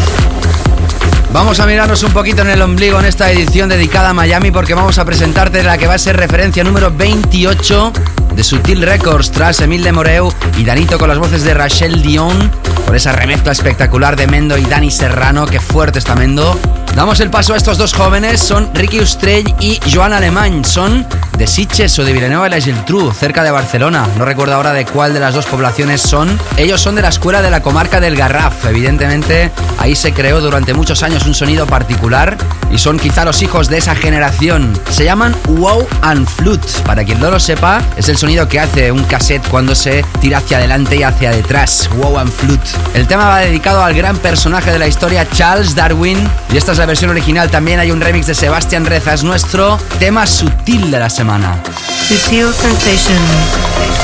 Vamos 1.33 1.61
a 1.61 1.67
mirarnos 1.67 2.03
un 2.03 2.13
poquito 2.13 2.43
en 2.43 2.51
el 2.51 2.63
ombligo 2.63 2.99
en 2.99 3.07
esta 3.07 3.31
edición 3.31 3.69
dedicada 3.69 4.11
a 4.11 4.15
Miami 4.15 4.51
porque 4.51 4.75
vamos 4.75 4.99
a 4.99 5.05
presentarte 5.05 5.63
la 5.63 5.79
que 5.79 5.87
va 5.87 5.95
a 5.95 5.99
ser 5.99 6.17
referencia 6.17 6.65
número 6.65 6.91
28 6.91 7.93
de 8.35 8.45
Sutil 8.45 8.83
Records 8.83 9.31
tras 9.31 9.61
Emil 9.61 9.83
de 9.83 9.93
Moreu 9.93 10.33
y 10.57 10.65
Danito 10.65 10.99
con 10.99 11.09
las 11.09 11.19
voces 11.19 11.43
de 11.43 11.55
Rachel 11.55 12.03
Dion 12.03 12.51
por 12.87 12.97
esa 12.97 13.13
remezcla 13.13 13.53
espectacular 13.53 14.17
de 14.17 14.27
Mendo 14.27 14.59
y 14.59 14.65
Dani 14.65 14.91
Serrano, 14.91 15.47
que 15.47 15.61
fuerte 15.61 15.99
está 15.99 16.15
Mendo. 16.15 16.59
Damos 16.95 17.21
el 17.21 17.31
paso 17.31 17.55
a 17.55 17.57
estos 17.57 17.79
dos 17.79 17.95
jóvenes, 17.95 18.41
son 18.41 18.69
Ricky 18.75 19.01
Ustrell 19.01 19.55
y 19.61 19.79
Joan 19.93 20.13
Alemán, 20.13 20.65
son 20.65 21.07
de 21.37 21.47
Sitges 21.47 21.99
o 21.99 22.05
de 22.05 22.12
Villanueva 22.12 22.45
de 22.45 22.51
la 22.51 22.61
Geltrú, 22.61 23.12
cerca 23.12 23.43
de 23.43 23.51
Barcelona. 23.51 24.07
No 24.16 24.24
recuerdo 24.24 24.55
ahora 24.55 24.72
de 24.72 24.85
cuál 24.85 25.14
de 25.14 25.20
las 25.20 25.35
dos 25.35 25.47
poblaciones 25.47 26.01
son. 26.01 26.39
Ellos 26.57 26.81
son 26.81 26.95
de 26.95 27.03
la 27.03 27.09
escuela 27.09 27.43
de 27.43 27.51
la 27.51 27.62
comarca 27.62 28.01
del 28.01 28.16
Garraf. 28.16 28.66
Evidentemente, 28.66 29.51
ahí 29.78 29.97
se 29.97 30.12
creó 30.12 30.41
durante 30.41 30.74
muchos 30.74 31.03
años 31.03 31.26
un 31.26 31.35
sonido 31.35 31.66
particular 31.66 32.37
y 32.70 32.78
son 32.78 32.99
quizá 32.99 33.24
los 33.24 33.43
hijos 33.43 33.68
de 33.68 33.78
esa 33.78 33.95
generación. 33.95 34.72
Se 34.91 35.05
llaman 35.05 35.35
Wow 35.49 35.87
and 36.03 36.28
Flute. 36.28 36.66
Para 36.85 37.05
quien 37.05 37.20
no 37.20 37.31
lo 37.31 37.41
sepa, 37.41 37.83
es 37.97 38.09
el 38.09 38.16
sonido 38.16 38.49
que 38.49 38.61
hace 38.61 38.93
un 38.93 39.05
cassette 39.05 39.47
cuando 39.49 39.74
se 39.74 40.05
tira 40.20 40.39
hacia 40.39 40.59
adelante 40.59 40.97
y 40.97 41.03
hacia 41.03 41.31
detrás. 41.31 41.89
Wow 41.97 42.18
and 42.18 42.33
Flute. 42.33 42.70
El 42.95 43.07
tema 43.07 43.28
va 43.28 43.39
dedicado 43.39 43.83
al 43.83 43.95
gran 43.95 44.16
personaje 44.18 44.70
de 44.70 44.78
la 44.78 44.87
historia 44.87 45.28
Charles 45.31 45.74
Darwin 45.74 46.18
y 46.53 46.57
esta 46.57 46.72
es 46.72 46.78
la 46.78 46.87
versión 46.87 47.11
original. 47.11 47.51
También 47.51 47.81
hay 47.81 47.91
un 47.91 48.01
remix 48.01 48.26
de 48.26 48.35
Sebastián 48.35 48.85
Reza, 48.85 49.14
es 49.14 49.24
nuestro 49.24 49.78
tema 49.99 50.26
sutil 50.26 50.91
de 50.91 50.99
la 50.99 51.11
semana. 51.21 51.61
Sutil 52.09 52.51
Sensations. 52.51 53.45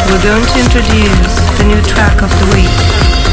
We're 0.07 0.21
going 0.21 0.45
to 0.45 0.59
introduce 0.61 1.37
the 1.57 1.65
new 1.65 1.81
track 1.89 2.21
of 2.21 2.29
the 2.29 2.47
week. 2.55 3.26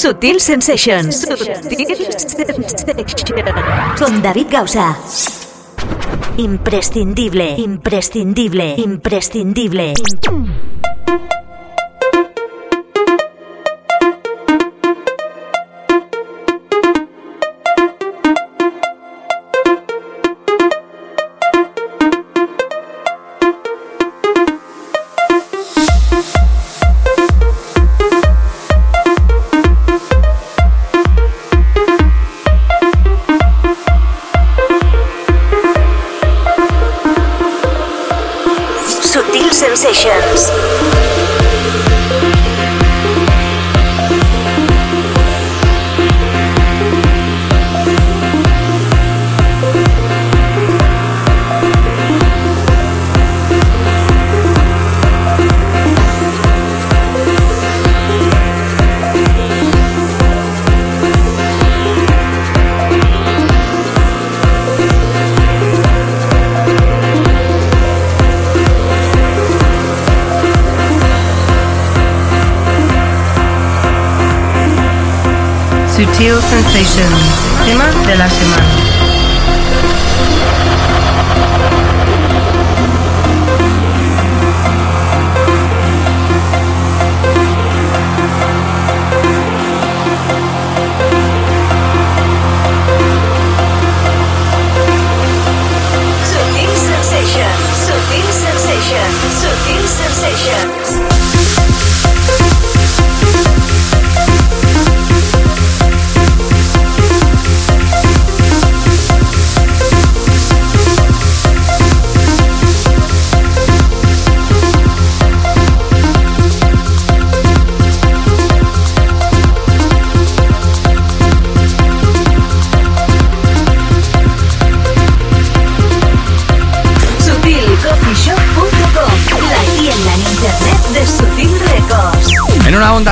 Sutil 0.00 0.40
Sensations. 0.40 1.26
Con 3.98 4.22
David 4.22 4.46
Gausa. 4.50 4.96
imprescindible, 6.38 7.56
imprescindible, 7.58 8.76
imprescindible. 8.78 9.92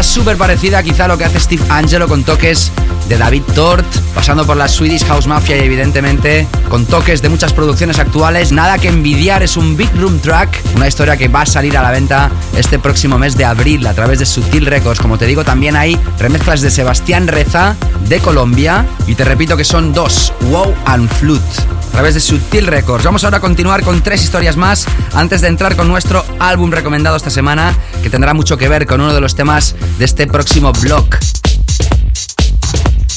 Súper 0.02 0.36
parecida 0.36 0.82
quizá 0.82 1.06
a 1.06 1.08
lo 1.08 1.16
que 1.16 1.24
hace 1.24 1.40
Steve 1.40 1.62
Angelo 1.70 2.08
con 2.08 2.22
toques 2.22 2.70
de 3.08 3.16
David 3.16 3.42
Tort, 3.54 3.86
pasando 4.14 4.46
por 4.46 4.56
la 4.56 4.68
Swedish 4.68 5.04
House 5.06 5.26
Mafia 5.26 5.56
y 5.56 5.60
evidentemente 5.60 6.46
con 6.68 6.84
toques 6.84 7.22
de 7.22 7.28
muchas 7.28 7.52
producciones 7.52 7.98
actuales. 7.98 8.52
Nada 8.52 8.78
que 8.78 8.88
envidiar, 8.88 9.42
es 9.42 9.56
un 9.56 9.76
Big 9.76 9.90
Room 9.96 10.20
Track, 10.20 10.50
una 10.76 10.86
historia 10.86 11.16
que 11.16 11.28
va 11.28 11.42
a 11.42 11.46
salir 11.46 11.76
a 11.76 11.82
la 11.82 11.90
venta 11.90 12.30
este 12.56 12.78
próximo 12.78 13.18
mes 13.18 13.36
de 13.36 13.46
abril 13.46 13.86
a 13.86 13.94
través 13.94 14.18
de 14.18 14.26
Sutil 14.26 14.66
Records. 14.66 15.00
Como 15.00 15.16
te 15.16 15.26
digo, 15.26 15.42
también 15.42 15.74
hay 15.74 15.98
remezclas 16.18 16.60
de 16.60 16.70
Sebastián 16.70 17.26
Reza 17.26 17.74
de 18.08 18.20
Colombia 18.20 18.86
y 19.06 19.14
te 19.14 19.24
repito 19.24 19.56
que 19.56 19.64
son 19.64 19.92
dos, 19.92 20.32
Wow 20.50 20.74
and 20.84 21.08
Flute 21.08 21.77
través 21.98 22.14
de 22.14 22.20
Sutil 22.20 22.68
Records. 22.68 23.02
Vamos 23.02 23.24
ahora 23.24 23.38
a 23.38 23.40
continuar 23.40 23.82
con 23.82 24.00
tres 24.04 24.22
historias 24.22 24.56
más 24.56 24.86
antes 25.14 25.40
de 25.40 25.48
entrar 25.48 25.74
con 25.74 25.88
nuestro 25.88 26.24
álbum 26.38 26.70
recomendado 26.70 27.16
esta 27.16 27.28
semana, 27.28 27.76
que 28.04 28.08
tendrá 28.08 28.34
mucho 28.34 28.56
que 28.56 28.68
ver 28.68 28.86
con 28.86 29.00
uno 29.00 29.12
de 29.12 29.20
los 29.20 29.34
temas 29.34 29.74
de 29.98 30.04
este 30.04 30.28
próximo 30.28 30.70
blog. 30.70 31.08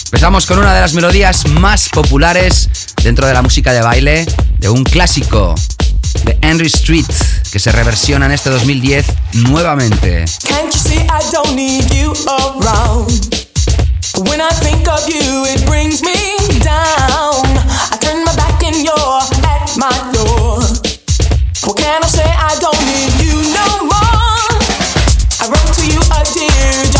Empezamos 0.05 0.47
con 0.47 0.57
una 0.57 0.73
de 0.73 0.81
las 0.81 0.95
melodías 0.95 1.47
más 1.49 1.89
populares 1.89 2.71
dentro 3.03 3.27
de 3.27 3.33
la 3.35 3.43
música 3.43 3.71
de 3.71 3.81
baile, 3.81 4.25
de 4.57 4.69
un 4.69 4.83
clásico 4.83 5.53
de 6.23 6.39
Henry 6.41 6.65
Street, 6.65 7.05
que 7.51 7.59
se 7.59 7.71
reversiona 7.71 8.25
en 8.25 8.31
este 8.31 8.49
2010 8.49 9.05
nuevamente. 9.33 10.25
When 14.27 14.41
I 14.41 14.49
think 14.49 14.87
of 14.87 15.07
you, 15.07 15.45
it 15.53 15.65
brings 15.65 16.01
me 16.01 16.17
down. 16.59 17.45
I 17.91 17.97
turn 18.01 18.25
my 18.25 18.35
back 18.35 18.63
and 18.63 18.75
you're 18.81 19.21
at 19.45 19.77
my 19.77 19.93
door. 20.13 20.59
What 21.65 21.77
can 21.77 22.03
I 22.03 22.07
say? 22.07 22.25
I 22.25 22.57
don't 22.59 22.81
need 22.91 23.13
you 23.21 23.37
no 23.53 23.67
more. 23.85 24.49
I 25.41 25.45
wrote 25.49 25.73
to 25.77 25.85
you 25.85 26.01
a 26.01 26.21
dear 26.33 26.90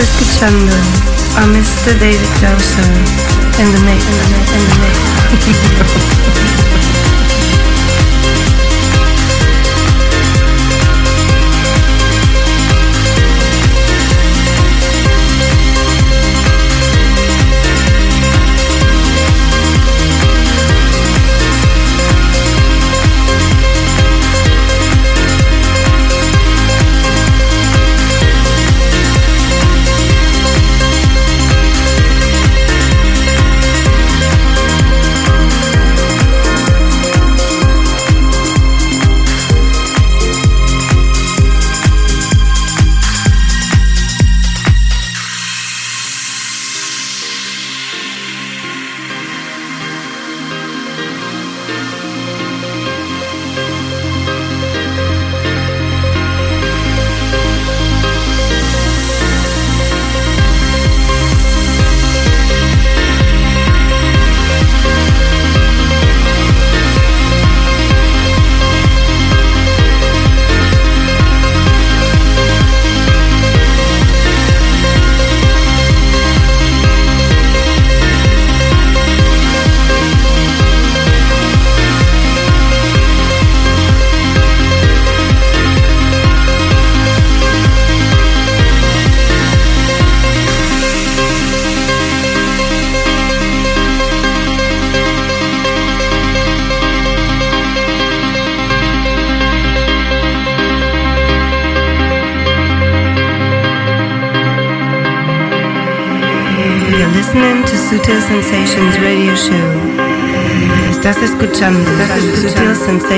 Estás 0.00 0.20
escuchando 0.20 0.72
Mr. 1.48 1.98
David 1.98 2.20
Gausa 2.40 2.82
en 3.58 3.72
the 3.72 3.80
mix, 3.80 4.04
in 4.04 4.16
the 4.16 4.26
mix, 4.30 4.52
in 4.52 4.62
the 4.68 4.76
mix. 5.74 6.62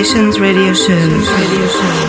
Sensations 0.03 0.41
Radio 0.41 0.73
Show. 0.73 0.95
Radio 0.95 1.69
Show. 1.69 2.00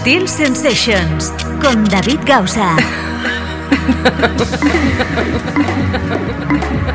Sutil 0.00 0.26
Sensations 0.26 1.30
con 1.60 1.84
David 1.84 2.20
Gausa. 2.24 2.74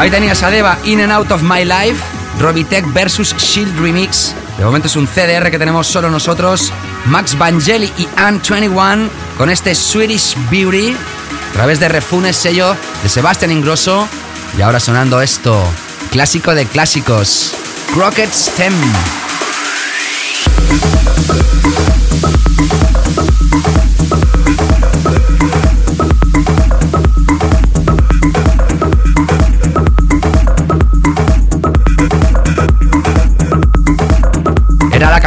Ahí 0.00 0.10
tenías 0.10 0.42
a 0.42 0.50
Deva 0.50 0.78
In 0.84 1.02
and 1.02 1.12
Out 1.12 1.30
of 1.30 1.42
My 1.42 1.62
Life, 1.62 2.02
Robitech 2.38 2.90
versus 2.94 3.36
Shield 3.36 3.78
Remix. 3.78 4.34
De 4.56 4.64
momento 4.64 4.86
es 4.86 4.96
un 4.96 5.06
CDR 5.06 5.50
que 5.50 5.58
tenemos 5.58 5.86
solo 5.86 6.08
nosotros. 6.08 6.72
Max 7.04 7.36
Vangeli 7.36 7.92
y 7.98 8.06
Anne21 8.16 9.10
con 9.36 9.50
este 9.50 9.74
Swedish 9.74 10.38
Beauty 10.50 10.96
a 11.50 11.52
través 11.52 11.80
de 11.80 11.90
Refunes, 11.90 12.34
sello 12.34 12.74
de 13.02 13.10
Sebastian 13.10 13.52
Ingrosso. 13.52 14.08
Y 14.56 14.62
ahora 14.62 14.80
sonando 14.80 15.20
esto, 15.20 15.62
clásico 16.10 16.54
de 16.54 16.64
clásicos, 16.64 17.52
Crockett 17.92 18.32
Stem. 18.32 18.72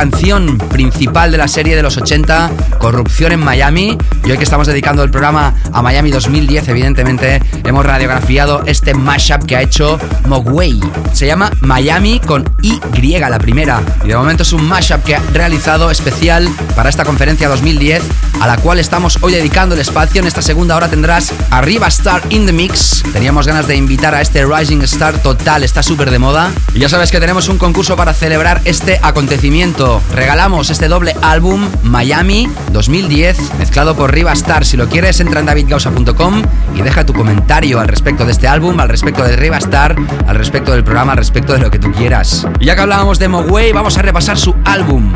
Canción 0.04 0.58
principal 0.58 1.32
de 1.32 1.38
la 1.38 1.48
serie 1.48 1.78
de 1.78 1.82
los 1.82 1.96
80, 1.96 2.52
Corrupción 2.78 3.32
en 3.32 3.40
Miami. 3.40 3.98
Y 4.26 4.32
hoy 4.32 4.38
que 4.38 4.44
estamos 4.44 4.68
dedicando 4.68 5.02
el 5.02 5.10
programa 5.10 5.54
a 5.72 5.82
Miami 5.82 6.12
2010, 6.12 6.68
evidentemente 6.68 7.42
hemos 7.64 7.86
radiografiado 7.86 8.64
este 8.66 8.94
mashup 8.94 9.46
que 9.46 9.56
ha 9.56 9.62
hecho 9.62 9.98
Mogwai. 10.28 10.78
Se 11.14 11.26
llama 11.26 11.52
Miami 11.62 12.20
con 12.20 12.44
Y, 12.62 12.82
la 13.18 13.40
primera. 13.40 13.82
Y 14.04 14.10
de 14.10 14.18
momento 14.18 14.44
es 14.44 14.52
un 14.52 14.68
mashup 14.68 15.02
que 15.04 15.16
ha 15.16 15.22
realizado 15.32 15.90
especial 15.90 16.50
para 16.76 16.90
esta 16.90 17.06
conferencia 17.06 17.48
2010, 17.48 18.04
a 18.44 18.48
la 18.48 18.58
cual 18.58 18.78
estamos 18.78 19.20
hoy 19.22 19.32
dedicando 19.32 19.74
el 19.74 19.80
espacio. 19.80 20.20
En 20.20 20.28
esta 20.28 20.42
segunda 20.42 20.76
hora 20.76 20.90
tendrás 20.90 21.32
Arriba 21.50 21.88
Star 21.88 22.22
in 22.30 22.46
the 22.46 22.52
Mix. 22.52 23.02
Teníamos 23.14 23.48
ganas 23.48 23.68
de 23.68 23.78
invitar 23.78 24.14
a 24.14 24.20
este 24.20 24.46
Rising 24.46 24.82
Star 24.82 25.18
total, 25.24 25.64
está 25.64 25.82
súper 25.82 26.12
de 26.12 26.20
moda. 26.20 26.52
Y 26.74 26.80
ya 26.80 26.90
sabes 26.90 27.10
que 27.10 27.22
tenemos 27.22 27.48
un 27.48 27.58
concurso 27.58 27.96
para 27.96 28.14
celebrar 28.14 28.60
este 28.66 29.00
acontecimiento. 29.02 30.02
Regalamos 30.14 30.72
este 30.72 30.90
doble 30.90 31.16
álbum 31.22 31.70
Miami 31.84 32.50
2010, 32.74 33.60
mezclado 33.60 33.96
por 33.96 34.14
Riva 34.14 34.34
Star. 34.34 34.66
Si 34.66 34.76
lo 34.76 34.90
quieres, 34.90 35.22
entra 35.22 35.40
en 35.40 35.46
davidgausa.com 35.46 36.42
deja 36.84 37.06
tu 37.06 37.14
comentario 37.14 37.80
al 37.80 37.88
respecto 37.88 38.26
de 38.26 38.32
este 38.32 38.48
álbum, 38.48 38.80
al 38.80 38.90
respecto 38.90 39.24
de 39.24 39.36
Riva 39.36 39.58
Star, 39.58 39.96
al 40.28 40.36
respecto 40.36 40.72
del 40.72 40.84
programa, 40.84 41.14
al 41.14 41.18
respecto 41.18 41.54
de 41.54 41.60
lo 41.60 41.72
que 41.72 41.80
tú 41.80 41.92
quieras. 41.92 42.48
Y 42.60 42.66
ya 42.66 42.76
que 42.76 42.82
hablábamos 42.82 43.20
de 43.20 43.28
Mogwai, 43.28 43.72
vamos 43.72 43.98
a 43.98 44.02
repasar 44.02 44.38
su 44.38 44.54
álbum. 44.66 45.12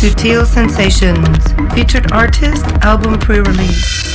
Sutil 0.00 0.46
Sensations, 0.46 1.38
featured 1.74 2.12
artist, 2.12 2.64
album 2.82 3.18
pre-release. 3.18 4.12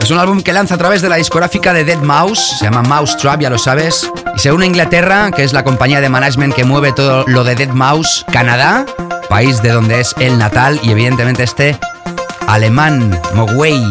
Es 0.00 0.10
un 0.10 0.18
álbum 0.18 0.42
que 0.42 0.52
lanza 0.52 0.74
a 0.74 0.78
través 0.78 1.00
de 1.00 1.08
la 1.08 1.16
discográfica 1.16 1.72
de 1.72 1.84
Dead 1.84 2.00
Mouse, 2.00 2.56
se 2.58 2.64
llama 2.64 2.82
Mouse 2.82 3.16
Trap, 3.18 3.40
ya 3.40 3.50
lo 3.50 3.58
sabes, 3.58 4.10
y 4.34 4.38
se 4.40 4.50
une 4.50 4.64
a 4.64 4.66
Inglaterra, 4.66 5.30
que 5.30 5.44
es 5.44 5.52
la 5.52 5.62
compañía 5.62 6.00
de 6.00 6.08
management 6.08 6.54
que 6.54 6.64
mueve 6.64 6.92
todo 6.92 7.24
lo 7.28 7.44
de 7.44 7.54
Dead 7.54 7.70
Mouse, 7.70 8.24
Canadá, 8.32 8.84
país 9.32 9.62
de 9.62 9.70
donde 9.70 9.98
es 9.98 10.14
el 10.20 10.36
natal, 10.36 10.78
y 10.82 10.90
evidentemente 10.90 11.42
este 11.42 11.78
alemán, 12.48 13.18
Mogwai. 13.32 13.82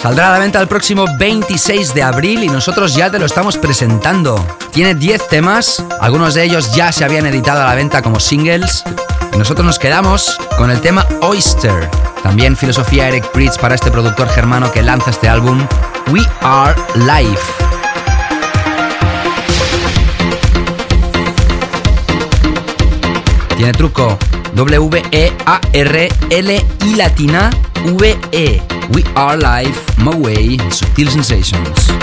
Saldrá 0.00 0.28
a 0.28 0.32
la 0.34 0.38
venta 0.38 0.60
el 0.60 0.68
próximo 0.68 1.04
26 1.18 1.94
de 1.94 2.04
abril 2.04 2.44
y 2.44 2.48
nosotros 2.48 2.94
ya 2.94 3.10
te 3.10 3.18
lo 3.18 3.26
estamos 3.26 3.56
presentando. 3.56 4.36
Tiene 4.70 4.94
10 4.94 5.26
temas, 5.26 5.84
algunos 6.00 6.34
de 6.34 6.44
ellos 6.44 6.76
ya 6.76 6.92
se 6.92 7.04
habían 7.04 7.26
editado 7.26 7.60
a 7.60 7.64
la 7.64 7.74
venta 7.74 8.02
como 8.02 8.20
singles, 8.20 8.84
y 9.34 9.36
nosotros 9.36 9.66
nos 9.66 9.80
quedamos 9.80 10.38
con 10.56 10.70
el 10.70 10.80
tema 10.80 11.04
Oyster. 11.22 11.90
También 12.22 12.56
filosofía 12.56 13.08
Eric 13.08 13.32
Pritz 13.32 13.58
para 13.58 13.74
este 13.74 13.90
productor 13.90 14.28
germano 14.28 14.70
que 14.70 14.82
lanza 14.82 15.10
este 15.10 15.28
álbum, 15.28 15.66
We 16.12 16.24
Are 16.40 16.80
Life. 16.94 17.42
Tiene 23.56 23.72
truco 23.72 24.16
W-E-A-R-L-I 24.54 26.08
latina 26.96 27.50
V-E. 27.98 28.60
We 28.94 29.04
Are 29.14 29.36
Life, 29.36 29.84
Moway, 30.00 30.56
Subtil 30.72 31.10
Sensations. 31.10 31.97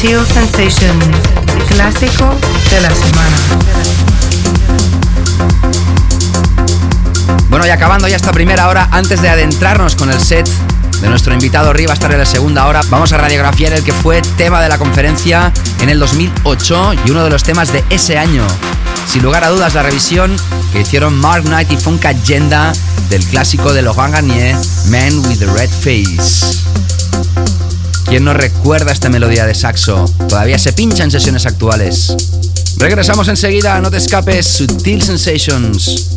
Sutil 0.00 0.24
Sensations, 0.24 1.04
clásico 1.68 2.34
de 2.70 2.80
la 2.80 2.90
semana. 2.90 3.36
Bueno, 7.50 7.66
y 7.66 7.68
acabando 7.68 8.08
ya 8.08 8.16
esta 8.16 8.32
primera 8.32 8.68
hora, 8.68 8.88
antes 8.92 9.20
de 9.20 9.28
adentrarnos 9.28 9.96
con 9.96 10.10
el 10.10 10.18
set 10.18 10.48
de 11.02 11.08
nuestro 11.10 11.34
invitado 11.34 11.74
Riva, 11.74 11.92
estar 11.92 12.10
en 12.12 12.18
la 12.18 12.24
segunda 12.24 12.66
hora, 12.66 12.80
vamos 12.88 13.12
a 13.12 13.18
radiografiar 13.18 13.74
el 13.74 13.84
que 13.84 13.92
fue 13.92 14.22
tema 14.38 14.62
de 14.62 14.70
la 14.70 14.78
conferencia 14.78 15.52
en 15.82 15.90
el 15.90 15.98
2008 15.98 16.94
y 17.04 17.10
uno 17.10 17.22
de 17.22 17.28
los 17.28 17.42
temas 17.42 17.70
de 17.70 17.84
ese 17.90 18.16
año. 18.16 18.46
Sin 19.06 19.22
lugar 19.22 19.44
a 19.44 19.50
dudas, 19.50 19.74
la 19.74 19.82
revisión 19.82 20.34
que 20.72 20.80
hicieron 20.80 21.14
Mark 21.14 21.44
Knight 21.44 21.70
y 21.72 21.76
Funk 21.76 22.06
Agenda 22.06 22.72
del 23.10 23.22
clásico 23.26 23.74
de 23.74 23.82
Laurent 23.82 24.14
Garnier, 24.14 24.56
Man 24.88 25.18
with 25.26 25.40
the 25.40 25.46
Red 25.46 25.68
Face. 25.68 26.89
¿Quién 28.10 28.24
no 28.24 28.34
recuerda 28.34 28.90
esta 28.90 29.08
melodía 29.08 29.46
de 29.46 29.54
saxo? 29.54 30.04
Todavía 30.28 30.58
se 30.58 30.72
pincha 30.72 31.04
en 31.04 31.12
sesiones 31.12 31.46
actuales. 31.46 32.16
Regresamos 32.76 33.28
enseguida, 33.28 33.80
no 33.80 33.88
te 33.88 33.98
escapes, 33.98 34.48
Sutil 34.48 35.00
Sensations. 35.00 36.09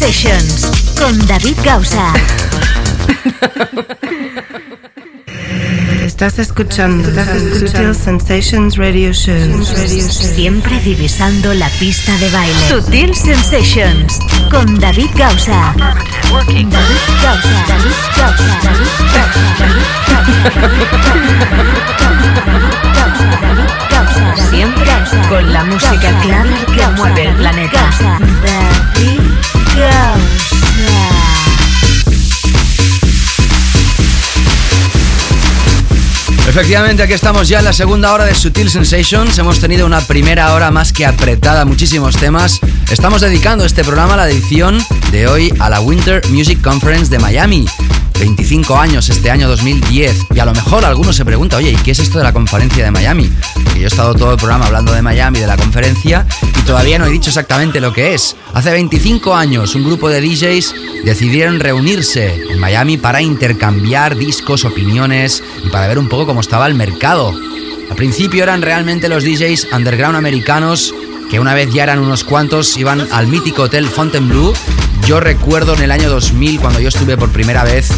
Sensations 0.00 0.64
con 0.98 1.26
David 1.26 1.58
Gausa. 1.62 2.14
Estás 6.02 6.38
escuchando, 6.38 7.06
Sutil 7.58 7.94
Sensations 7.94 8.78
Radio 8.78 9.12
Show. 9.12 9.62
Siempre 9.62 10.80
divisando 10.80 11.52
la 11.52 11.68
pista 11.78 12.16
de 12.16 12.30
baile. 12.30 12.66
Sutil 12.66 13.14
Sensations 13.14 14.18
con 14.50 14.78
David 14.78 15.10
Gausa. 15.16 15.74
David 15.76 16.66
Gausa. 17.22 17.64
David 17.68 17.92
Gausa. 18.16 18.58
David 18.62 18.88
Gausa. 19.12 19.52
David 22.56 23.68
Gausa. 23.90 24.48
Siempre 24.48 24.90
con 25.28 25.52
la 25.52 25.62
música 25.64 26.20
clara 26.22 26.56
que 26.74 26.88
mueve 26.96 27.26
el 27.26 27.34
planeta. 27.34 27.90
David. 28.42 29.59
Efectivamente, 36.50 37.04
aquí 37.04 37.12
estamos 37.12 37.48
ya 37.48 37.60
en 37.60 37.64
la 37.64 37.72
segunda 37.72 38.12
hora 38.12 38.24
de 38.24 38.34
Sutil 38.34 38.70
Sensations. 38.70 39.38
Hemos 39.38 39.60
tenido 39.60 39.86
una 39.86 40.00
primera 40.00 40.52
hora 40.52 40.72
más 40.72 40.92
que 40.92 41.06
apretada, 41.06 41.64
muchísimos 41.64 42.16
temas. 42.16 42.58
Estamos 42.90 43.20
dedicando 43.20 43.64
este 43.64 43.84
programa, 43.84 44.16
la 44.16 44.28
edición 44.28 44.84
de 45.12 45.28
hoy, 45.28 45.54
a 45.60 45.70
la 45.70 45.80
Winter 45.80 46.20
Music 46.28 46.60
Conference 46.60 47.08
de 47.08 47.20
Miami. 47.20 47.66
25 48.20 48.76
años 48.76 49.08
este 49.08 49.30
año 49.30 49.48
2010. 49.48 50.26
Y 50.34 50.38
a 50.38 50.44
lo 50.44 50.52
mejor 50.52 50.84
alguno 50.84 51.12
se 51.12 51.24
pregunta, 51.24 51.56
oye, 51.56 51.72
¿y 51.72 51.76
qué 51.76 51.92
es 51.92 51.98
esto 51.98 52.18
de 52.18 52.24
la 52.24 52.34
conferencia 52.34 52.84
de 52.84 52.90
Miami? 52.90 53.30
Porque 53.54 53.80
yo 53.80 53.84
he 53.84 53.88
estado 53.88 54.14
todo 54.14 54.32
el 54.32 54.36
programa 54.36 54.66
hablando 54.66 54.92
de 54.92 55.00
Miami, 55.00 55.40
de 55.40 55.46
la 55.46 55.56
conferencia, 55.56 56.26
y 56.42 56.62
todavía 56.62 56.98
no 56.98 57.06
he 57.06 57.10
dicho 57.10 57.30
exactamente 57.30 57.80
lo 57.80 57.94
que 57.94 58.14
es. 58.14 58.36
Hace 58.52 58.72
25 58.72 59.34
años 59.34 59.74
un 59.74 59.84
grupo 59.84 60.10
de 60.10 60.20
DJs 60.20 60.74
decidieron 61.04 61.60
reunirse 61.60 62.34
en 62.50 62.58
Miami 62.58 62.98
para 62.98 63.22
intercambiar 63.22 64.16
discos, 64.16 64.66
opiniones 64.66 65.42
y 65.64 65.70
para 65.70 65.88
ver 65.88 65.98
un 65.98 66.08
poco 66.08 66.26
cómo 66.26 66.42
estaba 66.42 66.66
el 66.66 66.74
mercado. 66.74 67.34
Al 67.90 67.96
principio 67.96 68.42
eran 68.42 68.60
realmente 68.60 69.08
los 69.08 69.24
DJs 69.24 69.68
underground 69.72 70.16
americanos 70.16 70.94
que 71.30 71.38
una 71.38 71.54
vez 71.54 71.72
ya 71.72 71.84
eran 71.84 72.00
unos 72.00 72.24
cuantos, 72.24 72.76
iban 72.76 73.06
al 73.12 73.28
mítico 73.28 73.62
hotel 73.62 73.86
Fontainebleau. 73.88 74.52
Yo 75.06 75.20
recuerdo 75.20 75.74
en 75.74 75.82
el 75.82 75.90
año 75.90 76.08
2000, 76.08 76.60
cuando 76.60 76.80
yo 76.80 76.88
estuve 76.88 77.16
por 77.16 77.30
primera 77.30 77.64
vez, 77.64 77.90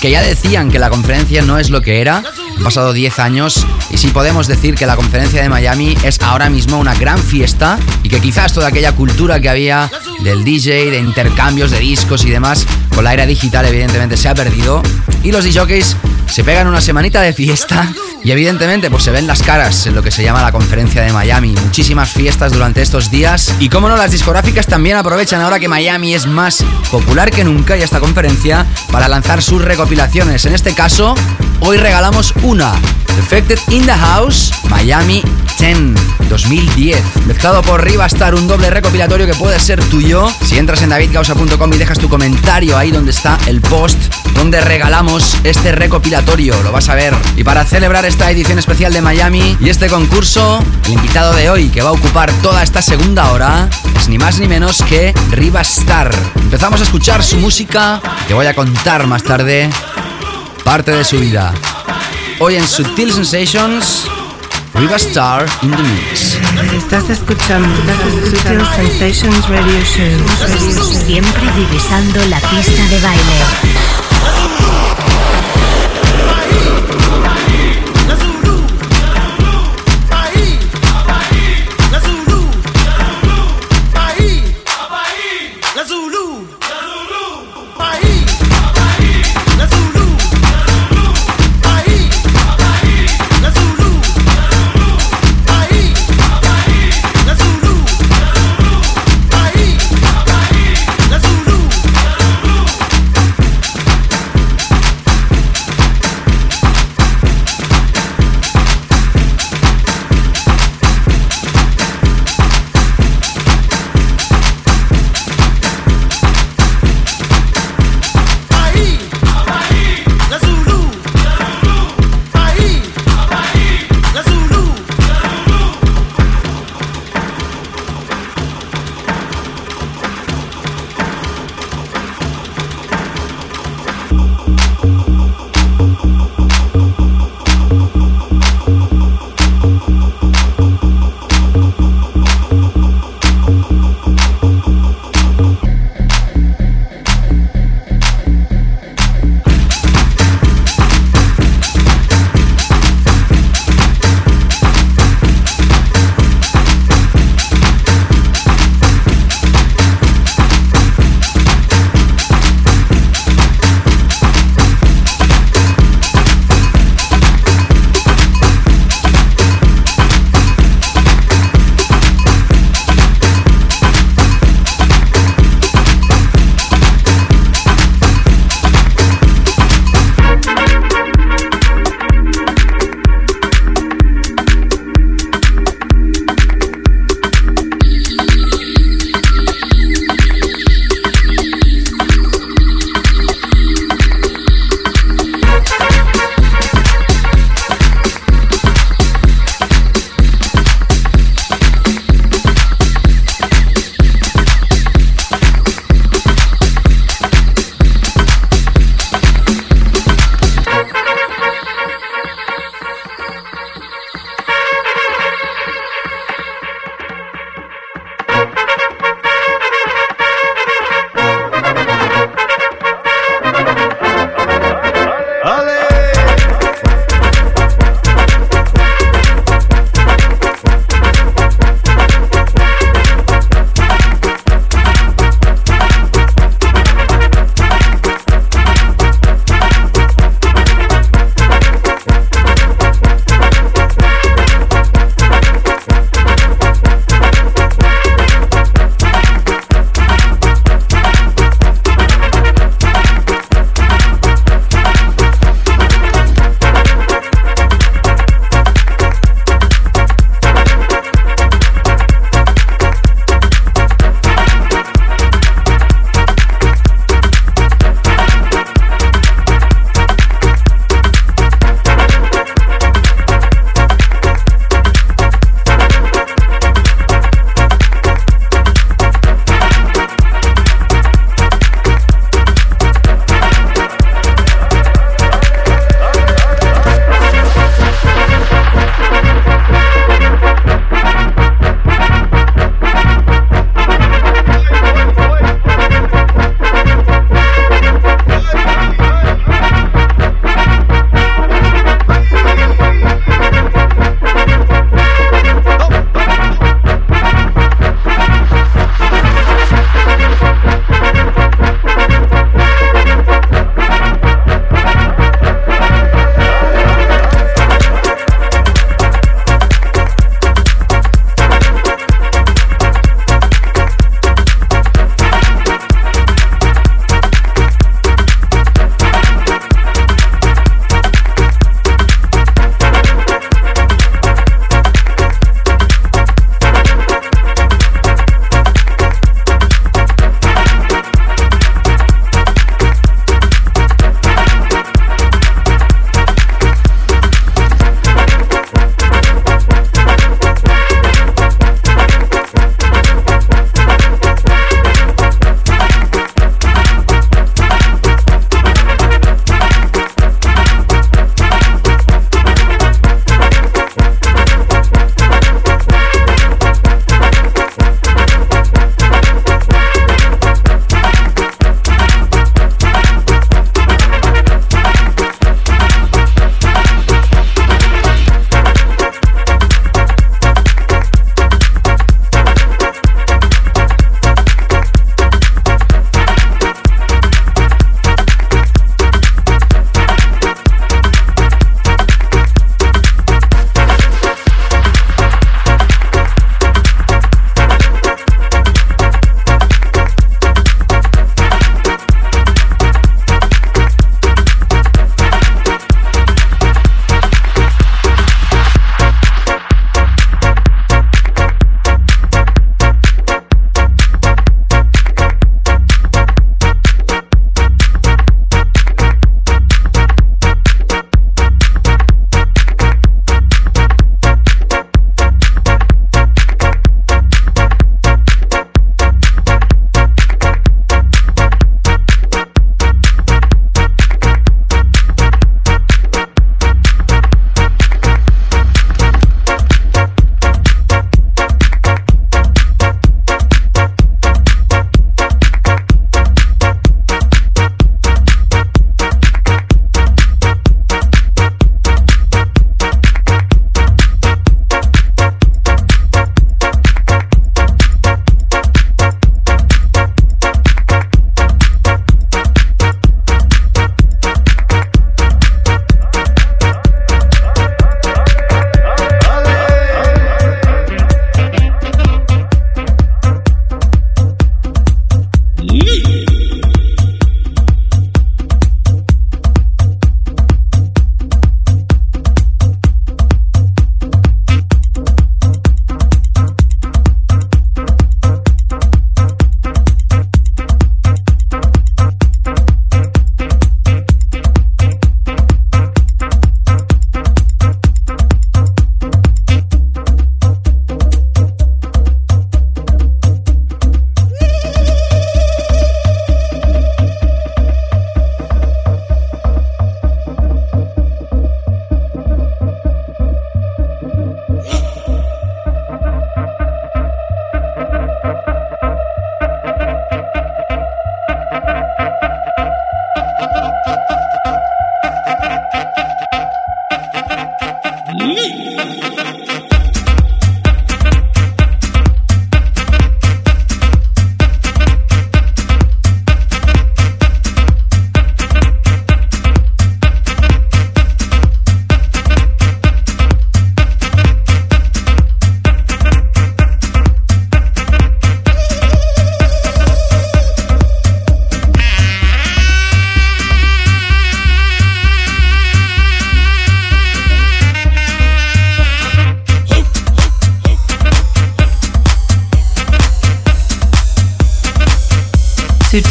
que 0.00 0.10
ya 0.10 0.22
decían 0.22 0.70
que 0.70 0.78
la 0.78 0.90
conferencia 0.90 1.42
no 1.42 1.58
es 1.58 1.70
lo 1.70 1.80
que 1.82 2.00
era. 2.00 2.22
Han 2.56 2.62
pasado 2.62 2.92
10 2.92 3.18
años 3.18 3.66
y 3.90 3.98
sí 3.98 4.08
podemos 4.08 4.46
decir 4.46 4.74
que 4.74 4.86
la 4.86 4.96
conferencia 4.96 5.42
de 5.42 5.48
Miami 5.48 5.96
es 6.02 6.20
ahora 6.20 6.50
mismo 6.50 6.78
una 6.78 6.94
gran 6.94 7.18
fiesta 7.18 7.78
y 8.02 8.08
que 8.08 8.20
quizás 8.20 8.52
toda 8.52 8.68
aquella 8.68 8.92
cultura 8.92 9.40
que 9.40 9.48
había 9.48 9.90
del 10.22 10.44
DJ, 10.44 10.90
de 10.90 10.98
intercambios 10.98 11.70
de 11.70 11.78
discos 11.78 12.24
y 12.24 12.30
demás, 12.30 12.66
con 12.94 13.04
la 13.04 13.14
era 13.14 13.26
digital 13.26 13.64
evidentemente 13.66 14.16
se 14.16 14.28
ha 14.28 14.34
perdido 14.34 14.82
y 15.22 15.32
los 15.32 15.44
DJs 15.44 15.96
se 16.26 16.44
pegan 16.44 16.66
una 16.66 16.80
semanita 16.80 17.20
de 17.20 17.32
fiesta 17.32 17.92
y 18.22 18.30
evidentemente 18.30 18.90
pues 18.90 19.04
se 19.04 19.10
ven 19.10 19.26
las 19.26 19.42
caras 19.42 19.86
en 19.86 19.94
lo 19.94 20.02
que 20.02 20.10
se 20.10 20.22
llama 20.22 20.42
la 20.42 20.52
conferencia 20.52 21.02
de 21.02 21.12
Miami. 21.12 21.54
Muchísimas 21.64 22.12
fiestas 22.12 22.52
durante 22.52 22.82
estos 22.82 23.10
días 23.10 23.54
y 23.58 23.68
como 23.68 23.88
no 23.88 23.96
las 23.96 24.10
discográficas 24.10 24.66
también 24.66 24.96
aprovechan 24.96 25.40
ahora 25.40 25.58
que 25.58 25.68
Miami 25.68 26.14
es 26.14 26.26
más 26.26 26.64
popular 26.90 27.30
que 27.30 27.44
nunca 27.44 27.76
y 27.76 27.82
esta 27.82 28.00
conferencia 28.00 28.66
para 28.90 29.08
lanzar 29.08 29.42
sus 29.42 29.62
recopilaciones. 29.62 30.44
En 30.46 30.54
este 30.54 30.74
caso, 30.74 31.14
hoy 31.60 31.76
regalamos 31.76 32.34
una. 32.42 32.72
Defected 33.16 33.58
in 33.70 33.84
the 33.84 33.92
House 33.92 34.52
Miami 34.68 35.22
10 35.58 35.94
2010. 36.28 37.26
Mezclado 37.26 37.62
por 37.62 37.82
Rivastar, 37.82 38.34
un 38.34 38.46
doble 38.46 38.70
recopilatorio 38.70 39.26
que 39.26 39.34
puede 39.34 39.58
ser 39.58 39.82
tuyo. 39.84 40.28
Si 40.44 40.58
entras 40.58 40.82
en 40.82 40.90
davidgausa.com 40.90 41.72
y 41.72 41.78
dejas 41.78 41.98
tu 41.98 42.08
comentario 42.08 42.76
ahí 42.76 42.90
donde 42.90 43.10
está 43.10 43.38
el 43.46 43.60
post 43.60 43.98
donde 44.34 44.60
regalamos 44.60 45.36
este 45.42 45.72
recopilatorio, 45.72 46.62
lo 46.62 46.70
vas 46.70 46.88
a 46.88 46.94
ver. 46.94 47.14
Y 47.36 47.42
para 47.42 47.64
celebrar 47.64 48.04
esta 48.04 48.30
edición 48.30 48.58
especial 48.58 48.92
de 48.92 49.02
Miami 49.02 49.56
y 49.60 49.68
este 49.68 49.88
concurso, 49.88 50.62
el 50.86 50.92
invitado 50.92 51.32
de 51.34 51.50
hoy 51.50 51.68
que 51.70 51.82
va 51.82 51.90
a 51.90 51.92
ocupar 51.92 52.30
toda 52.40 52.62
esta 52.62 52.80
segunda 52.82 53.32
hora 53.32 53.68
es 53.96 54.08
ni 54.08 54.18
más 54.18 54.38
ni 54.38 54.46
menos 54.46 54.82
que 54.82 55.12
Rivastar. 55.32 56.14
Empezamos 56.36 56.80
a 56.80 56.84
escuchar 56.84 57.22
su 57.22 57.36
música, 57.38 58.00
te 58.28 58.34
voy 58.34 58.46
a 58.46 58.54
contar 58.54 59.06
más 59.06 59.24
tarde 59.24 59.68
parte 60.68 60.90
de 60.90 61.02
su 61.02 61.18
vida. 61.18 61.54
Hoy 62.40 62.56
en 62.56 62.68
Subtil 62.68 63.10
Sensations, 63.10 64.06
Rivastar 64.74 65.46
in 65.62 65.70
the 65.70 65.82
Mix. 65.82 66.36
Estás 66.76 67.08
escuchando 67.08 67.74
Sutil 68.22 68.60
Sensations 68.76 69.48
Radio 69.48 69.80
Show. 69.82 70.84
Siempre 71.06 71.42
divisando 71.56 72.22
la 72.26 72.38
pista 72.40 72.86
de 72.90 73.00
baile. 73.00 74.57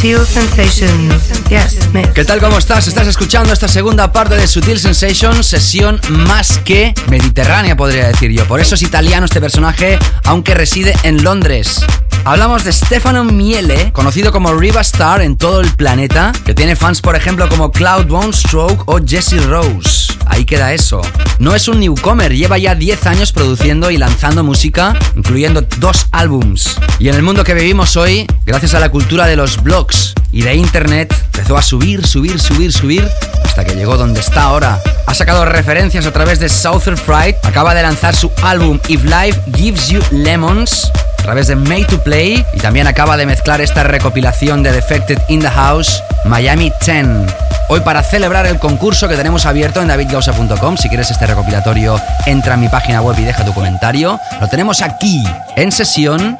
Sutil 0.07 0.25
Sensations. 0.25 1.49
Yes. 1.49 1.79
¿Qué 2.13 2.23
tal? 2.23 2.39
¿Cómo 2.39 2.57
estás? 2.57 2.87
Estás 2.87 3.07
escuchando 3.07 3.51
esta 3.51 3.67
segunda 3.67 4.13
parte 4.13 4.37
de 4.37 4.47
Sutil 4.47 4.79
Sensations, 4.79 5.45
sesión 5.45 5.99
más 6.07 6.59
que 6.59 6.93
mediterránea, 7.09 7.75
podría 7.75 8.07
decir 8.07 8.31
yo. 8.31 8.47
Por 8.47 8.61
eso 8.61 8.75
es 8.75 8.83
italiano 8.83 9.25
este 9.25 9.41
personaje, 9.41 9.99
aunque 10.23 10.53
reside 10.53 10.95
en 11.03 11.25
Londres. 11.25 11.81
Hablamos 12.23 12.63
de 12.63 12.71
Stefano 12.71 13.25
Miele, 13.25 13.91
conocido 13.91 14.31
como 14.31 14.53
Riva 14.53 14.79
Star 14.79 15.21
en 15.21 15.35
todo 15.35 15.59
el 15.59 15.71
planeta, 15.71 16.31
que 16.45 16.53
tiene 16.53 16.77
fans, 16.77 17.01
por 17.01 17.17
ejemplo, 17.17 17.49
como 17.49 17.73
Cloud 17.73 18.09
One 18.09 18.31
Stroke 18.31 18.83
o 18.85 18.99
Jesse 19.05 19.43
Rose. 19.45 20.13
Ahí 20.25 20.45
queda 20.45 20.71
eso. 20.71 21.01
No 21.39 21.53
es 21.53 21.67
un 21.67 21.79
newcomer, 21.79 22.33
lleva 22.33 22.57
ya 22.57 22.73
10 22.73 23.05
años 23.05 23.31
produciendo 23.31 23.91
y 23.91 23.97
lanzando 23.97 24.43
música, 24.43 24.97
incluyendo 25.15 25.61
dos 25.77 26.07
álbums. 26.11 26.77
Y 26.99 27.09
en 27.09 27.15
el 27.15 27.21
mundo 27.21 27.43
que 27.43 27.53
vivimos 27.53 27.95
hoy, 27.95 28.25
gracias 28.45 28.73
a 28.73 28.79
la 28.79 28.89
cultura 28.89 29.27
de 29.27 29.35
los 29.35 29.61
blogs 29.61 30.15
y 30.31 30.41
de 30.41 30.55
internet, 30.55 31.13
empezó 31.33 31.55
a 31.55 31.61
subir, 31.61 32.07
subir, 32.07 32.39
subir, 32.39 32.73
subir, 32.73 33.07
hasta 33.43 33.65
que 33.65 33.75
llegó 33.75 33.97
donde 33.97 34.19
está 34.19 34.43
ahora. 34.43 34.81
Ha 35.05 35.13
sacado 35.13 35.45
referencias 35.45 36.07
a 36.07 36.11
través 36.11 36.39
de 36.39 36.49
Southern 36.49 36.97
Fright, 36.97 37.35
acaba 37.43 37.75
de 37.75 37.83
lanzar 37.83 38.15
su 38.15 38.31
álbum 38.41 38.79
If 38.87 39.03
Life 39.03 39.39
Gives 39.55 39.89
You 39.89 40.01
Lemons, 40.11 40.91
a 41.19 41.23
través 41.23 41.47
de 41.47 41.55
Made 41.55 41.85
to 41.85 42.01
Play 42.03 42.43
y 42.55 42.59
también 42.59 42.87
acaba 42.87 43.15
de 43.15 43.27
mezclar 43.27 43.61
esta 43.61 43.83
recopilación 43.83 44.63
de 44.63 44.71
Defected 44.71 45.19
in 45.29 45.39
the 45.39 45.49
House 45.49 46.01
Miami 46.25 46.71
10. 46.85 47.46
Hoy 47.69 47.81
para 47.81 48.01
celebrar 48.01 48.45
el 48.45 48.59
concurso 48.59 49.09
que 49.09 49.17
tenemos 49.17 49.45
abierto 49.45 49.81
en 49.81 49.89
davidgausa.com, 49.89 50.77
si 50.77 50.87
quieres 50.87 51.11
este 51.11 51.27
recopilatorio 51.27 52.01
entra 52.25 52.53
a 52.53 52.57
mi 52.57 52.69
página 52.69 53.01
web 53.01 53.19
y 53.19 53.23
deja 53.23 53.43
tu 53.43 53.53
comentario. 53.53 54.19
Lo 54.39 54.47
tenemos 54.47 54.81
aquí 54.81 55.23
en 55.57 55.73
sesión 55.73 56.39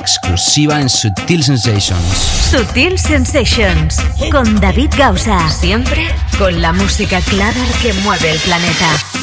exclusiva 0.00 0.80
en 0.80 0.88
Sutil 0.88 1.42
Sensations. 1.42 2.00
Sutil 2.50 2.96
Sensations 2.96 3.96
con 4.30 4.60
David 4.60 4.92
Gausa. 4.96 5.50
Siempre 5.50 6.06
con 6.38 6.62
la 6.62 6.72
música 6.72 7.20
clara 7.22 7.60
que 7.82 7.92
mueve 7.94 8.30
el 8.30 8.38
planeta. 8.38 9.17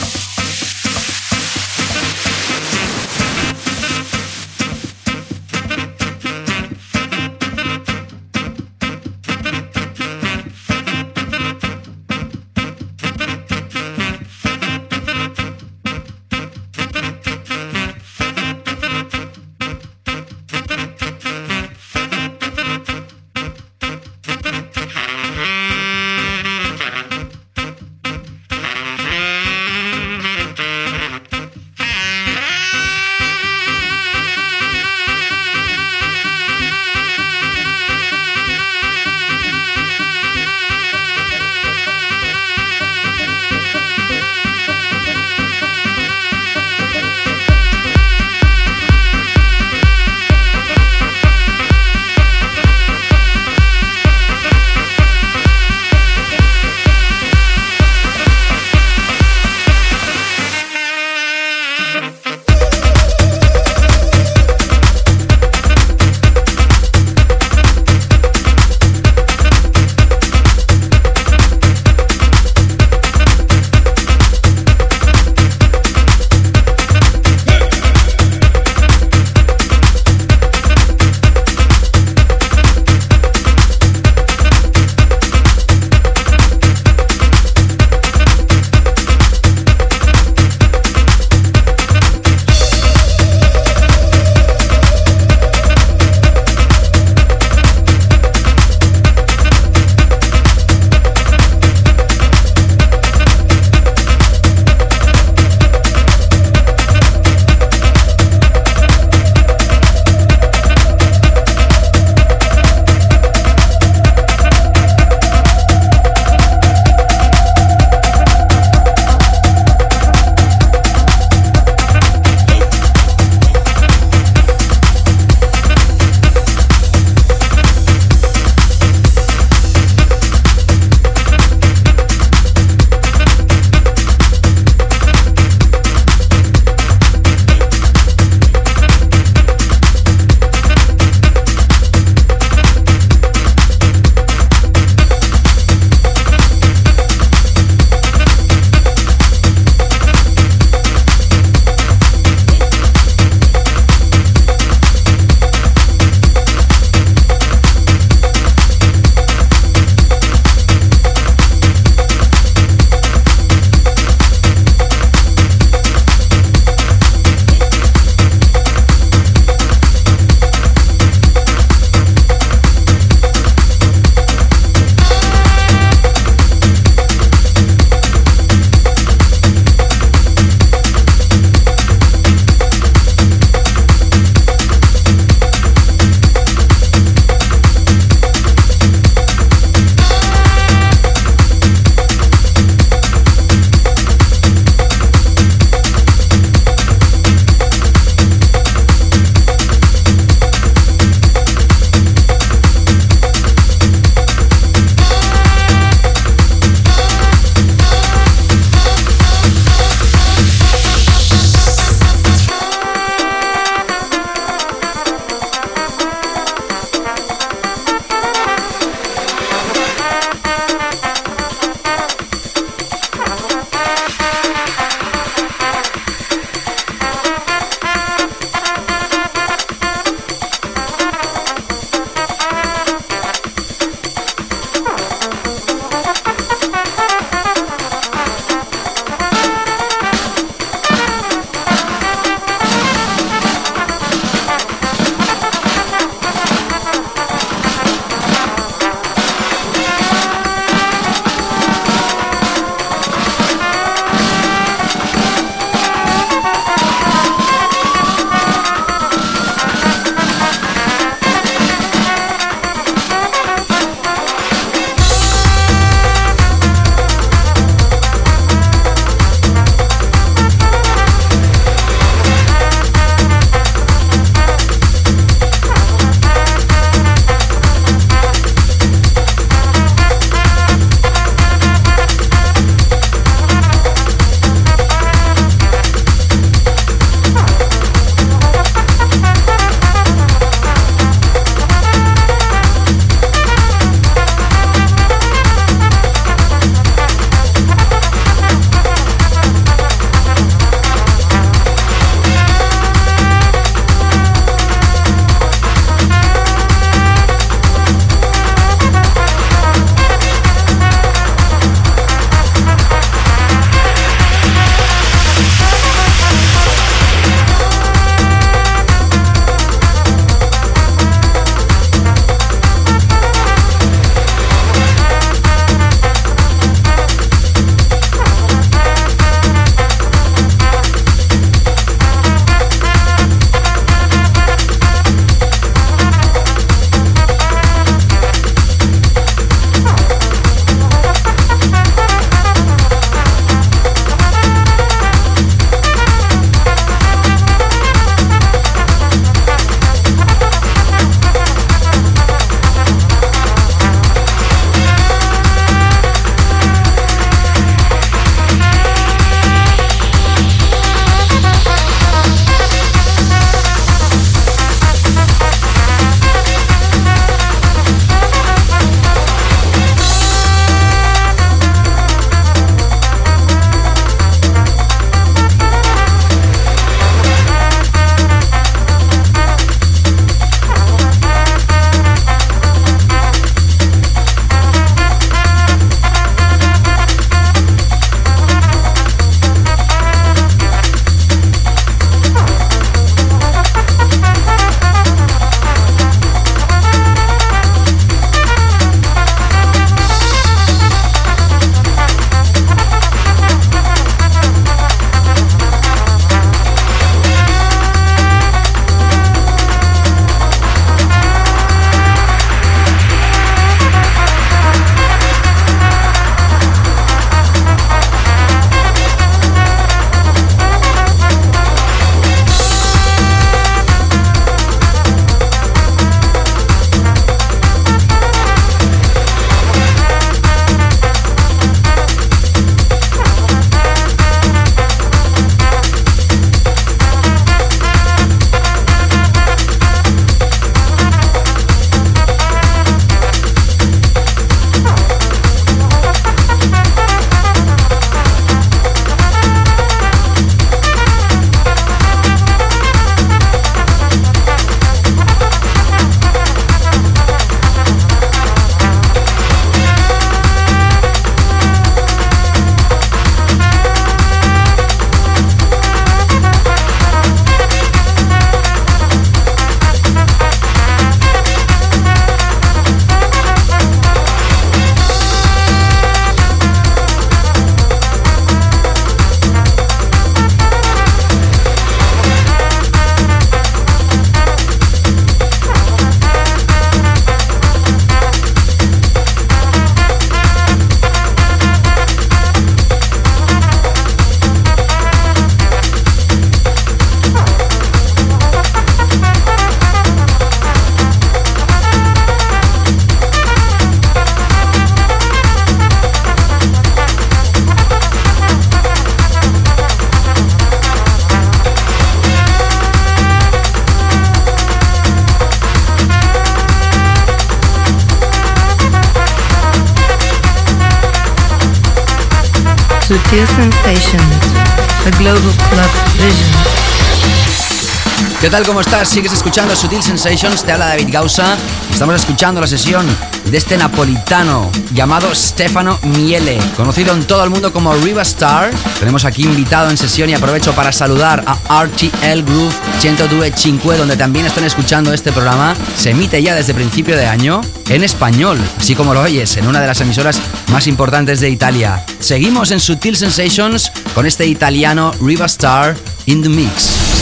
¿Qué 528.45 528.51
tal? 528.51 528.63
¿Cómo 528.63 528.81
estás? 528.81 529.09
Sigues 529.09 529.33
escuchando 529.33 529.75
Sutil 529.75 530.03
Sensations, 530.03 530.63
te 530.63 530.71
habla 530.71 530.85
David 530.85 531.07
Gausa. 531.11 531.57
Estamos 531.91 532.13
escuchando 532.13 532.61
la 532.61 532.67
sesión 532.67 533.03
de 533.43 533.57
este 533.57 533.75
napolitano 533.75 534.69
llamado 534.93 535.33
Stefano 535.33 535.97
Miele, 536.03 536.59
conocido 536.77 537.15
en 537.15 537.23
todo 537.25 537.43
el 537.43 537.49
mundo 537.49 537.73
como 537.73 537.91
Riva 537.95 538.21
Star. 538.21 538.69
Tenemos 538.99 539.25
aquí 539.25 539.45
invitado 539.45 539.89
en 539.89 539.97
sesión 539.97 540.29
y 540.29 540.35
aprovecho 540.35 540.75
para 540.75 540.91
saludar 540.91 541.43
a 541.47 541.83
RTL 541.85 542.43
Groove 542.43 542.71
102.5, 543.01 543.97
donde 543.97 544.15
también 544.15 544.45
están 544.45 544.65
escuchando 544.65 545.11
este 545.11 545.31
programa. 545.31 545.75
Se 545.97 546.11
emite 546.11 546.39
ya 546.43 546.53
desde 546.53 546.75
principio 546.75 547.17
de 547.17 547.25
año 547.25 547.61
en 547.89 548.03
español, 548.03 548.59
así 548.77 548.93
como 548.93 549.15
lo 549.15 549.21
oyes, 549.21 549.57
en 549.57 549.65
una 549.65 549.81
de 549.81 549.87
las 549.87 550.01
emisoras 550.01 550.39
más 550.71 550.85
importantes 550.85 551.39
de 551.39 551.49
Italia. 551.49 552.05
Seguimos 552.19 552.69
en 552.69 552.79
Sutil 552.79 553.17
Sensations 553.17 553.91
con 554.13 554.27
este 554.27 554.45
italiano 554.45 555.13
Riva 555.19 555.47
Star 555.47 555.97
in 556.27 556.43
the 556.43 556.49
Mix. 556.49 557.04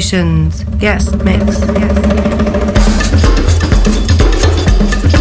Sensations. 0.00 0.64
Mix. 1.22 1.60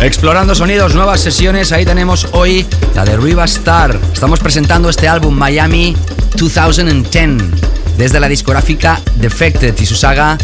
Explorando 0.01 0.55
sonidos, 0.55 0.95
nuevas 0.95 1.19
sesiones, 1.19 1.73
ahí 1.73 1.83
tenemos 1.83 2.29
hoy 2.31 2.65
la 2.95 3.03
de 3.03 3.17
Riva 3.17 3.43
Star. 3.43 3.99
Estamos 4.13 4.39
presentando 4.39 4.89
este 4.89 5.09
álbum 5.09 5.35
Miami 5.35 5.97
2010 6.37 7.97
desde 7.97 8.21
la 8.21 8.29
discográfica 8.29 9.01
Defected 9.17 9.77
y 9.77 9.85
su 9.85 9.95
saga 9.95 10.37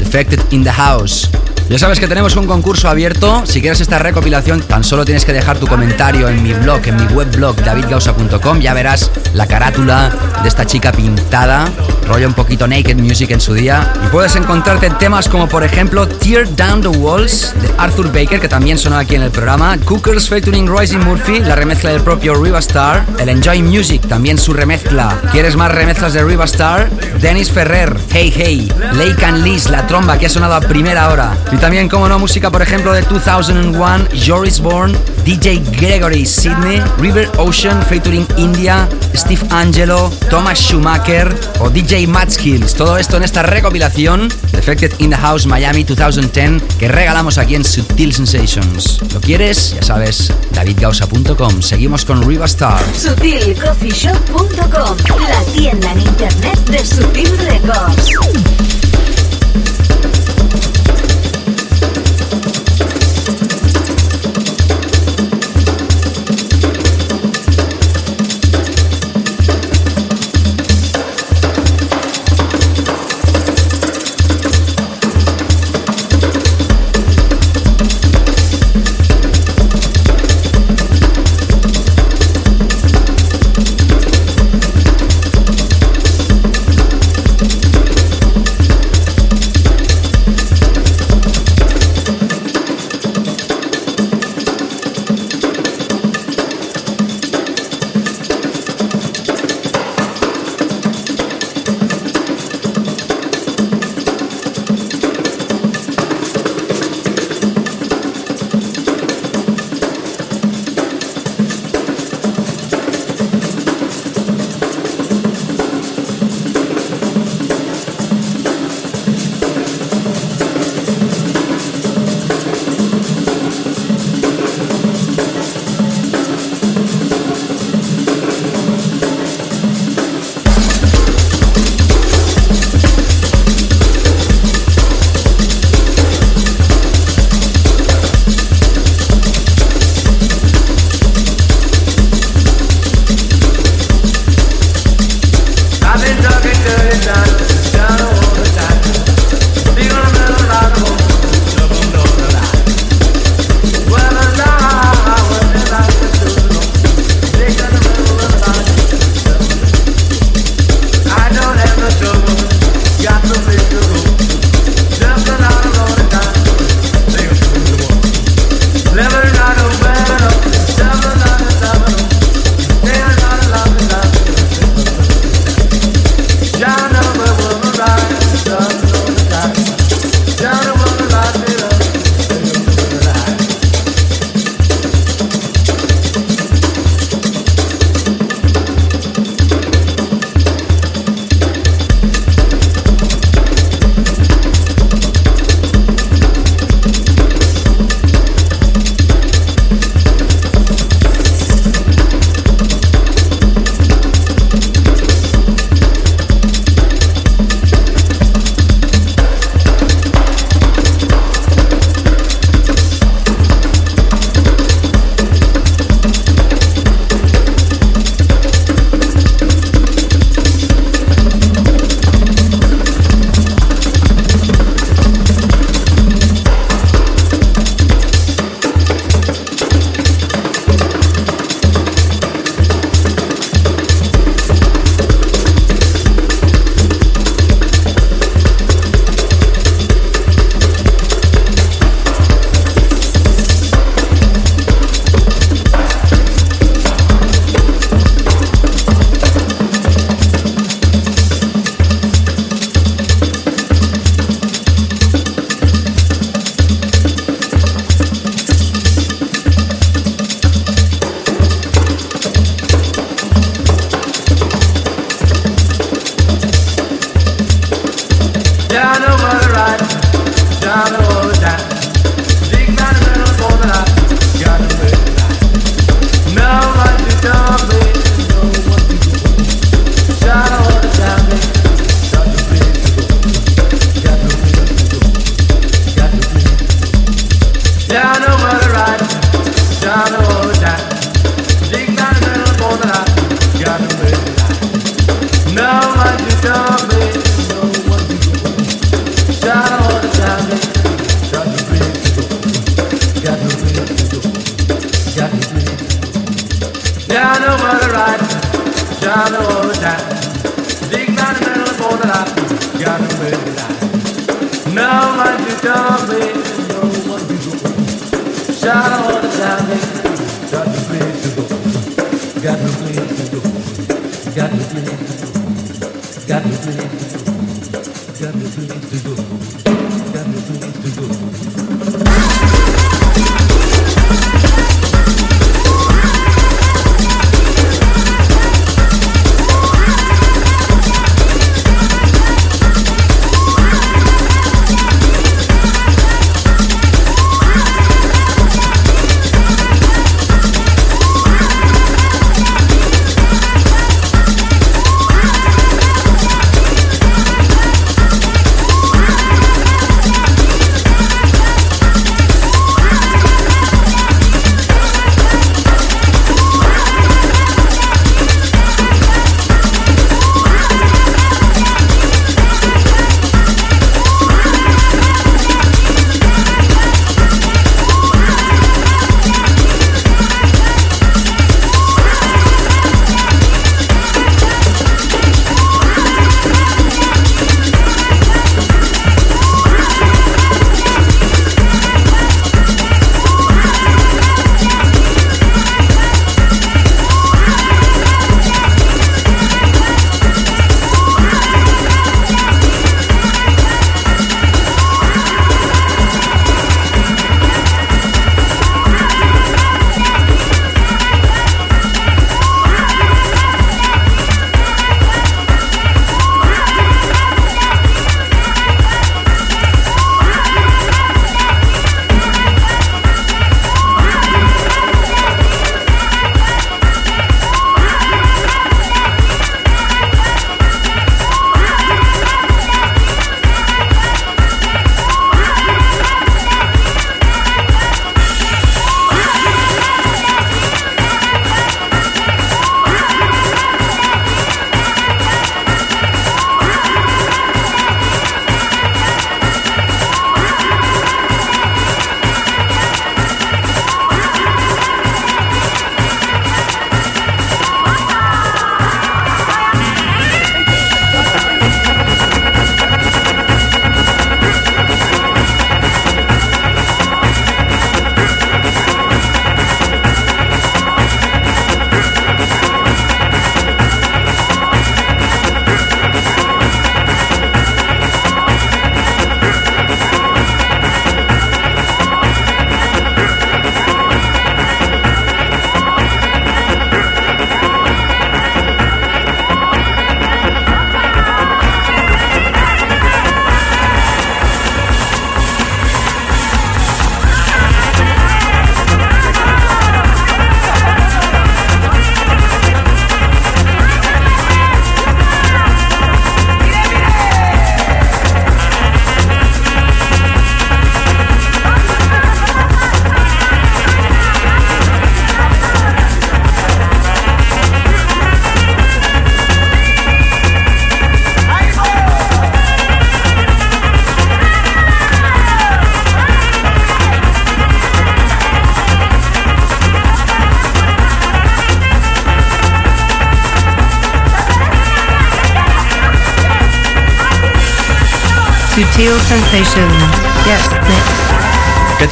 Defected 0.00 0.40
in 0.50 0.64
the 0.64 0.72
House. 0.72 1.30
Ya 1.68 1.78
sabes 1.78 2.00
que 2.00 2.08
tenemos 2.08 2.34
un 2.34 2.48
concurso 2.48 2.88
abierto. 2.88 3.46
Si 3.46 3.60
quieres 3.60 3.80
esta 3.80 4.00
recopilación, 4.00 4.62
tan 4.62 4.82
solo 4.82 5.04
tienes 5.04 5.24
que 5.24 5.32
dejar 5.32 5.58
tu 5.58 5.68
comentario 5.68 6.28
en 6.28 6.42
mi 6.42 6.52
blog, 6.52 6.80
en 6.86 6.96
mi 6.96 7.04
webblog 7.14 7.54
davidgausa.com. 7.62 8.60
Ya 8.60 8.74
verás 8.74 9.12
la 9.34 9.46
carátula 9.46 10.12
de 10.42 10.48
esta 10.48 10.66
chica 10.66 10.90
pintada 10.90 11.70
rollo 12.06 12.26
un 12.26 12.34
poquito 12.34 12.66
Naked 12.66 12.96
Music 12.96 13.30
en 13.30 13.40
su 13.40 13.54
día. 13.54 13.92
Y 14.04 14.08
puedes 14.08 14.36
encontrarte 14.36 14.90
temas 14.90 15.28
como 15.28 15.48
por 15.48 15.64
ejemplo 15.64 16.06
Tear 16.06 16.46
Down 16.56 16.82
the 16.82 16.88
Walls 16.88 17.54
de 17.60 17.70
Arthur 17.78 18.12
Baker, 18.12 18.40
que 18.40 18.48
también 18.48 18.78
sonó 18.78 18.96
aquí 18.96 19.14
en 19.14 19.22
el 19.22 19.30
programa, 19.30 19.78
Cookers 19.78 20.28
featuring 20.28 20.66
Royce 20.66 20.96
Murphy, 20.98 21.40
la 21.40 21.56
remezcla 21.56 21.90
del 21.90 22.02
propio 22.02 22.34
Riva 22.34 22.58
Star, 22.58 23.04
el 23.18 23.28
Enjoy 23.28 23.62
Music, 23.62 24.06
también 24.08 24.38
su 24.38 24.52
remezcla. 24.52 25.18
¿Quieres 25.32 25.56
más 25.56 25.72
remezclas 25.72 26.12
de 26.12 26.24
Riva 26.24 26.44
Star? 26.44 26.90
Dennis 27.20 27.50
Ferrer, 27.50 27.96
Hey 28.12 28.32
Hey, 28.34 28.72
Lake 28.94 29.24
and 29.24 29.44
Liz, 29.44 29.68
la 29.68 29.86
tromba 29.86 30.18
que 30.18 30.26
ha 30.26 30.28
sonado 30.28 30.54
a 30.54 30.60
primera 30.60 31.08
hora. 31.10 31.36
Y 31.52 31.56
también, 31.56 31.88
como 31.88 32.08
no, 32.08 32.18
música 32.18 32.50
por 32.50 32.62
ejemplo 32.62 32.92
de 32.92 33.02
2001, 33.02 34.08
Joris 34.26 34.60
Bourne, 34.60 34.96
DJ 35.24 35.62
Gregory 35.78 36.26
Sydney, 36.26 36.82
River 36.98 37.30
Ocean 37.38 37.82
featuring 37.84 38.26
India, 38.36 38.86
Steve 39.14 39.40
Angelo, 39.50 40.10
Thomas 40.28 40.58
Schumacher 40.58 41.34
o 41.60 41.70
DJ 41.70 42.06
Matt. 42.06 42.32
Todo 42.76 42.98
esto 42.98 43.16
en 43.16 43.24
esta 43.24 43.42
recopilación 43.42 44.28
Defected 44.52 44.92
in 44.98 45.10
the 45.10 45.16
House 45.16 45.46
Miami 45.46 45.84
2010 45.84 46.62
que 46.78 46.88
regalamos 46.88 47.38
aquí 47.38 47.54
en 47.54 47.64
Sutil 47.64 48.12
Sensations. 48.12 49.00
¿Lo 49.12 49.20
quieres? 49.20 49.74
Ya 49.74 49.82
sabes, 49.82 50.32
davidgausa.com. 50.52 51.62
Seguimos 51.62 52.04
con 52.04 52.26
Riva 52.26 52.46
Star. 52.46 52.82
SutilCoffeeShop.com, 52.94 54.96
la 55.28 55.44
tienda 55.52 55.92
en 55.92 56.00
internet 56.00 56.58
de 56.68 56.84
Sutil 56.84 57.38
Records. 57.38 58.10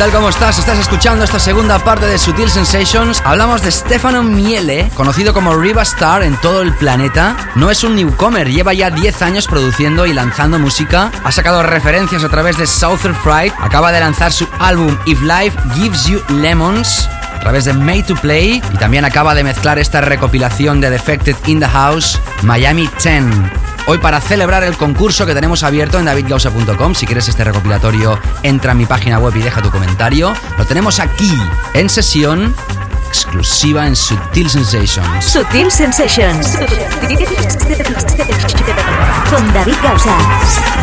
Tal? 0.01 0.13
¿Cómo 0.13 0.31
estás? 0.31 0.59
Estás 0.59 0.79
escuchando 0.79 1.25
esta 1.25 1.39
segunda 1.39 1.79
parte 1.79 2.07
de 2.07 2.17
Sutil 2.17 2.49
Sensations. 2.49 3.21
Hablamos 3.23 3.61
de 3.61 3.71
Stefano 3.71 4.23
Miele, 4.23 4.91
conocido 4.95 5.35
como 5.35 5.55
Riva 5.55 5.83
Star 5.83 6.23
en 6.23 6.41
todo 6.41 6.63
el 6.63 6.73
planeta. 6.73 7.37
No 7.55 7.71
es 7.71 7.85
un 7.85 7.97
newcomer, 7.97 8.49
lleva 8.49 8.73
ya 8.73 8.91
10 8.91 9.21
años 9.21 9.47
produciendo 9.47 10.07
y 10.07 10.15
lanzando 10.15 10.59
música. 10.59 11.11
Ha 11.23 11.31
sacado 11.33 11.63
referencias 11.63 12.25
a 12.25 12.31
través 12.31 12.57
de 12.57 12.67
Southern 12.67 13.15
Fright. 13.15 13.53
Acaba 13.61 13.93
de 13.93 14.01
lanzar 14.01 14.33
su 14.33 14.49
álbum 14.59 14.97
If 15.05 15.21
Life 15.21 15.59
Gives 15.75 16.07
You 16.07 16.23
Lemons 16.31 17.07
a 17.35 17.41
través 17.41 17.67
de 17.67 17.75
Made 17.75 18.05
to 18.05 18.15
Play 18.15 18.63
y 18.73 18.79
también 18.79 19.05
acaba 19.05 19.35
de 19.35 19.45
mezclar 19.45 19.79
esta 19.79 20.01
recopilación 20.01 20.81
de 20.81 20.89
Defected 20.89 21.37
in 21.45 21.61
the 21.61 21.69
House 21.69 22.19
Miami 22.43 22.89
10. 23.03 23.60
Hoy 23.91 23.99
para 23.99 24.21
celebrar 24.21 24.63
el 24.63 24.77
concurso 24.77 25.27
que 25.27 25.35
tenemos 25.35 25.65
abierto 25.65 25.99
en 25.99 26.05
davidgausa.com, 26.05 26.95
si 26.95 27.07
quieres 27.07 27.27
este 27.27 27.43
recopilatorio, 27.43 28.21
entra 28.45 28.71
a 28.71 28.75
mi 28.77 28.87
página 28.87 29.19
web 29.19 29.35
y 29.35 29.41
deja 29.41 29.61
tu 29.63 29.73
comentario. 29.73 30.33
Lo 30.57 30.65
tenemos 30.65 31.01
aquí, 31.01 31.37
en 31.75 31.91
sesión 31.91 32.55
exclusiva 33.09 33.89
en 33.89 33.97
Sutil 33.97 34.49
Sensations. 34.49 35.25
Sutil 35.25 35.73
Sensations. 35.73 36.57
Con 39.29 39.53
David 39.53 39.75
Gausa. 39.83 40.80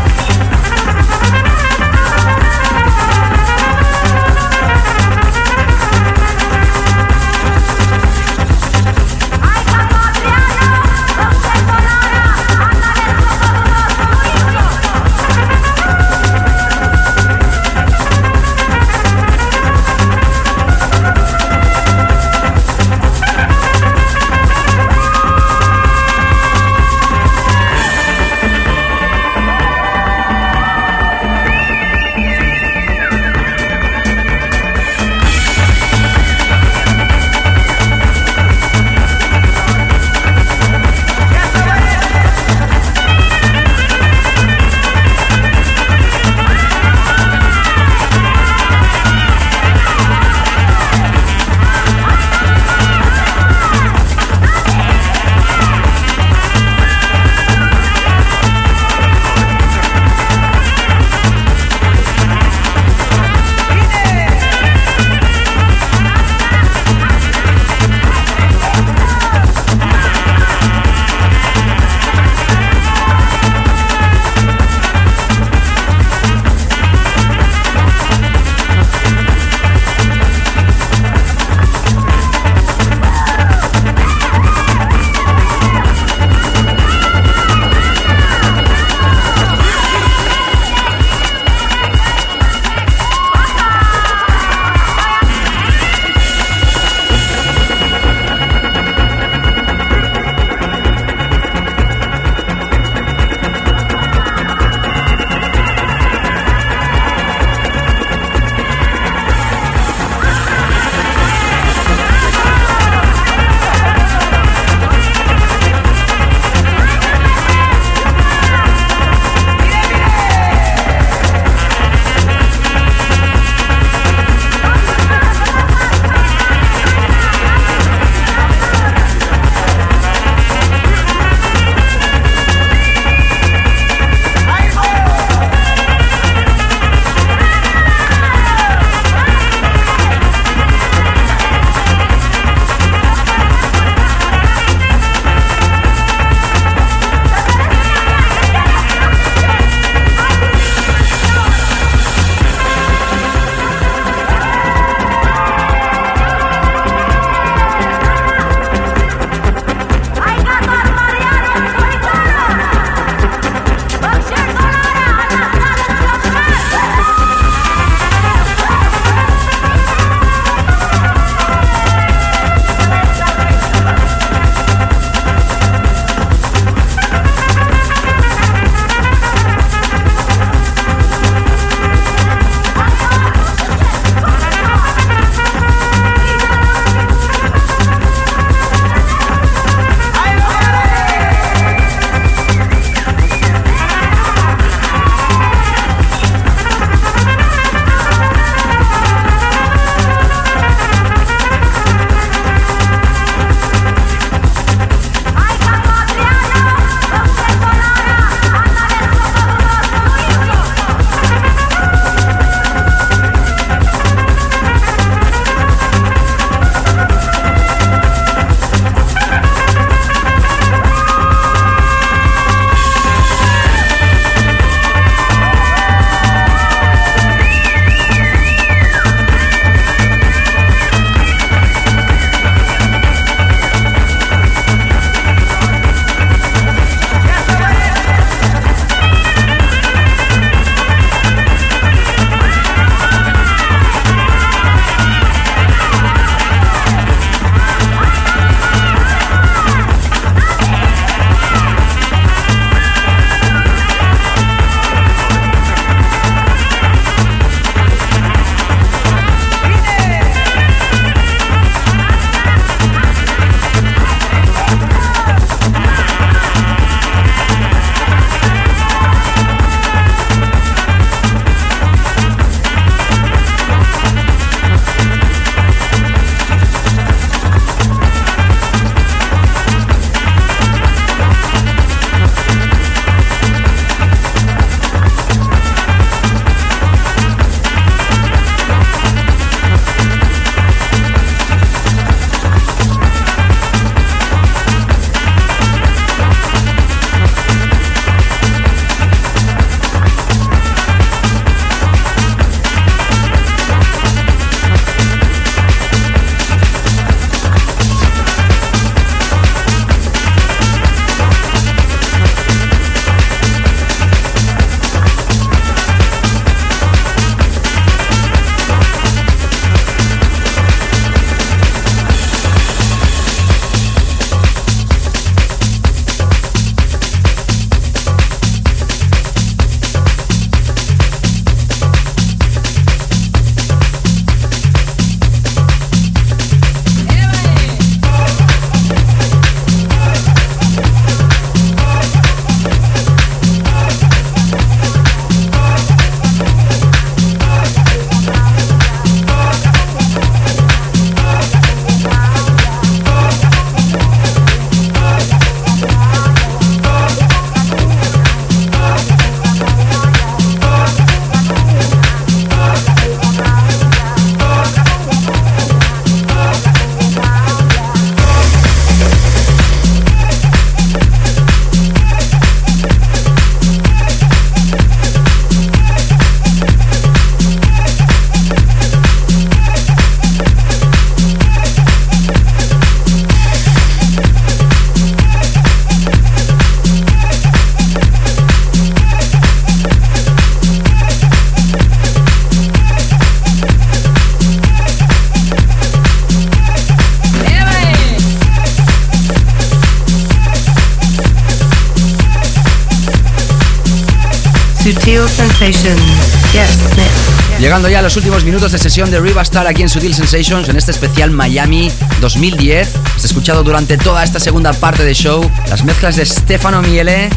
Los 408.08 408.16
últimos 408.16 408.46
minutos 408.46 408.72
de 408.72 408.78
sesión 408.78 409.12
de 409.12 409.20
Riva 409.20 409.42
Star 409.42 409.68
aquí 409.68 409.82
en 409.82 409.90
Sutil 409.90 410.16
Sensations 410.16 410.70
en 410.70 410.78
este 410.78 410.92
especial 410.92 411.30
Miami 411.30 411.92
2010. 412.22 412.96
Has 413.18 413.26
escuchado 413.26 413.64
durante 413.64 413.98
toda 413.98 414.24
esta 414.24 414.40
segunda 414.40 414.72
parte 414.72 415.04
de 415.04 415.14
show 415.14 415.42
las 415.68 415.84
mezclas 415.84 416.16
de 416.16 416.26
Stefano 416.26 416.82
Miele, 416.82 417.30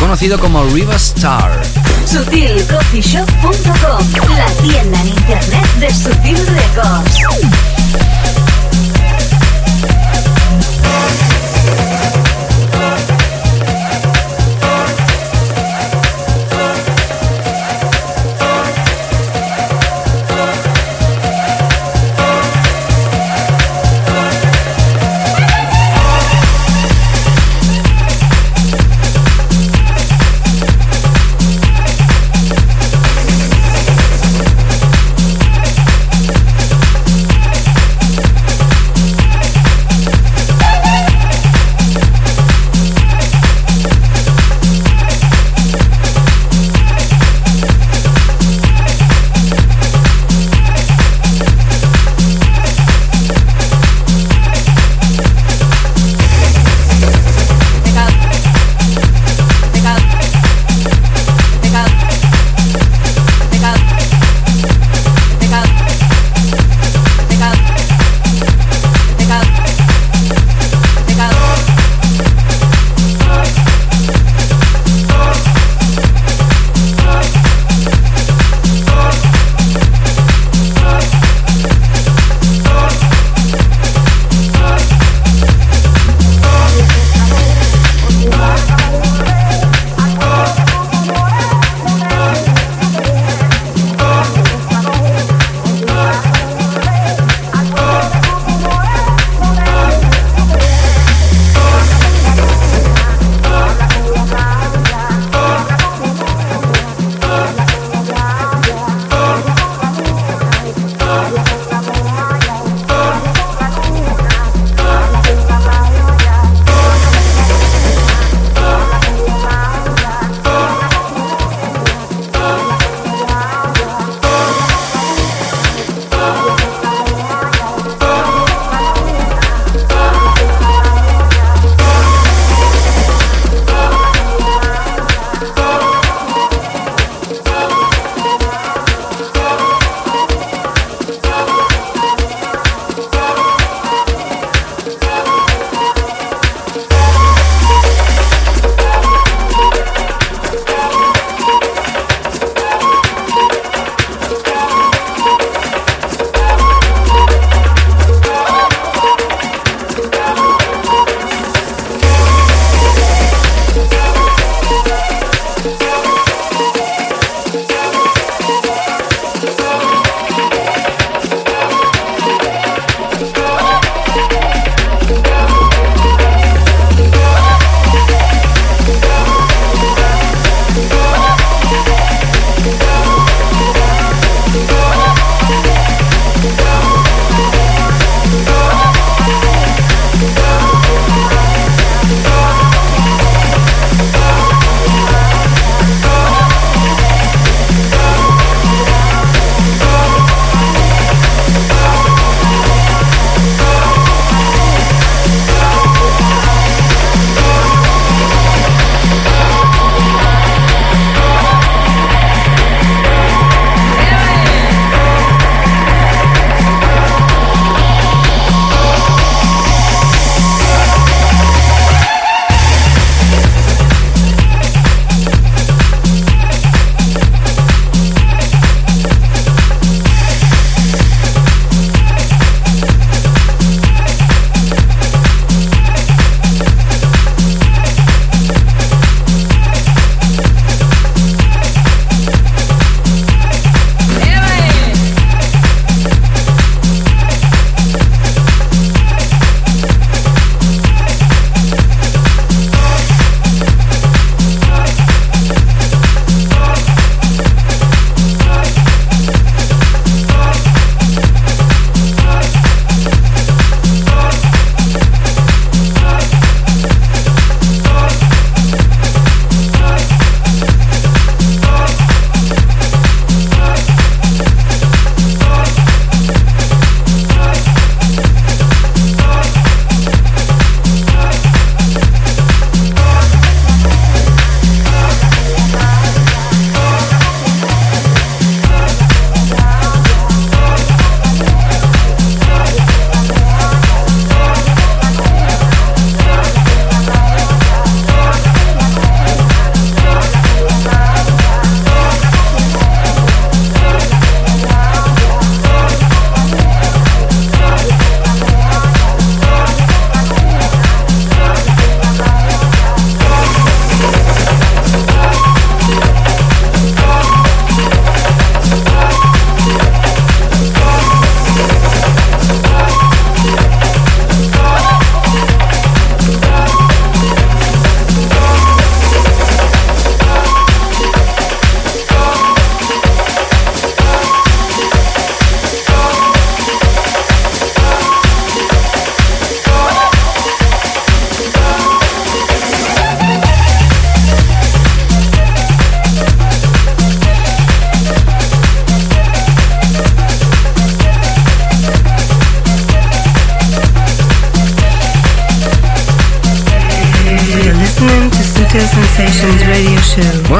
conocido 0.00 0.40
como 0.40 0.64
Riva 0.64 0.96
Star. 0.96 1.62
SutilCoffeeShop.com, 2.06 4.36
la 4.36 4.46
tienda 4.62 5.00
en 5.02 5.08
internet 5.10 5.66
de 5.78 5.94
Sutil 5.94 6.44
Records. 6.44 7.65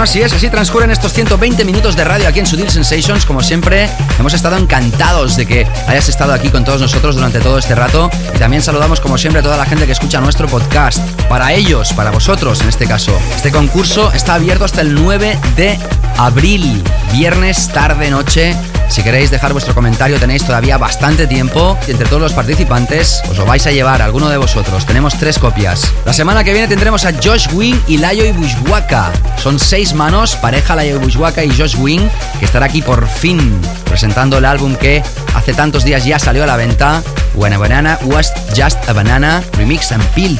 Así 0.06 0.22
es, 0.22 0.32
así 0.32 0.48
transcurren 0.48 0.92
estos 0.92 1.12
120 1.12 1.64
minutos 1.64 1.96
de 1.96 2.04
radio 2.04 2.28
aquí 2.28 2.38
en 2.38 2.46
Sutil 2.46 2.70
Sensations. 2.70 3.26
Como 3.26 3.42
siempre, 3.42 3.90
hemos 4.20 4.34
estado 4.34 4.56
encantados 4.56 5.34
de 5.34 5.46
que 5.46 5.66
hayas 5.88 6.08
estado 6.08 6.32
aquí 6.32 6.48
con 6.48 6.64
todos 6.64 6.80
nosotros 6.80 7.16
durante 7.16 7.40
todo 7.40 7.58
este 7.58 7.74
rato. 7.74 8.08
Y 8.32 8.38
también 8.38 8.62
saludamos, 8.62 9.00
como 9.00 9.18
siempre, 9.18 9.40
a 9.40 9.42
toda 9.42 9.56
la 9.56 9.64
gente 9.64 9.84
que 9.84 9.90
escucha 9.90 10.20
nuestro 10.20 10.46
podcast. 10.46 11.00
Para 11.28 11.52
ellos, 11.52 11.92
para 11.92 12.12
vosotros 12.12 12.60
en 12.60 12.68
este 12.68 12.86
caso, 12.86 13.18
este 13.34 13.50
concurso 13.50 14.12
está 14.12 14.34
abierto 14.34 14.64
hasta 14.64 14.80
el 14.80 14.94
9 14.94 15.40
de 15.56 15.76
abril, 16.18 16.84
viernes, 17.12 17.68
tarde, 17.72 18.08
noche. 18.08 18.54
Si 18.88 19.02
queréis 19.02 19.30
dejar 19.30 19.52
vuestro 19.52 19.74
comentario 19.74 20.18
tenéis 20.18 20.44
todavía 20.44 20.78
bastante 20.78 21.26
tiempo 21.26 21.78
y 21.86 21.90
entre 21.90 22.06
todos 22.06 22.22
los 22.22 22.32
participantes 22.32 23.20
os 23.30 23.36
lo 23.36 23.44
vais 23.44 23.66
a 23.66 23.70
llevar 23.70 24.00
alguno 24.00 24.28
de 24.28 24.36
vosotros. 24.36 24.86
Tenemos 24.86 25.18
tres 25.18 25.38
copias. 25.38 25.92
La 26.04 26.12
semana 26.12 26.44
que 26.44 26.52
viene 26.52 26.68
tendremos 26.68 27.04
a 27.04 27.12
Josh 27.12 27.48
Wing 27.52 27.78
y 27.88 27.98
Layo 27.98 28.24
y 28.24 28.32
Bushwaka. 28.32 29.12
Son 29.42 29.58
seis 29.58 29.92
manos, 29.92 30.36
pareja 30.36 30.76
Layo 30.76 30.96
y 30.96 30.98
Bushwaka 30.98 31.44
y 31.44 31.50
Josh 31.50 31.76
Wing, 31.78 32.08
que 32.38 32.44
estará 32.44 32.66
aquí 32.66 32.82
por 32.82 33.06
fin 33.06 33.60
presentando 33.84 34.38
el 34.38 34.44
álbum 34.44 34.76
que 34.76 35.02
hace 35.34 35.54
tantos 35.54 35.84
días 35.84 36.04
ya 36.04 36.18
salió 36.18 36.44
a 36.44 36.46
la 36.46 36.56
venta. 36.56 37.02
When 37.34 37.52
a 37.52 37.58
Banana 37.58 37.98
Was 38.04 38.32
Just 38.56 38.88
a 38.88 38.92
Banana, 38.92 39.42
Remix 39.58 39.92
and 39.92 40.04
Peel. 40.14 40.38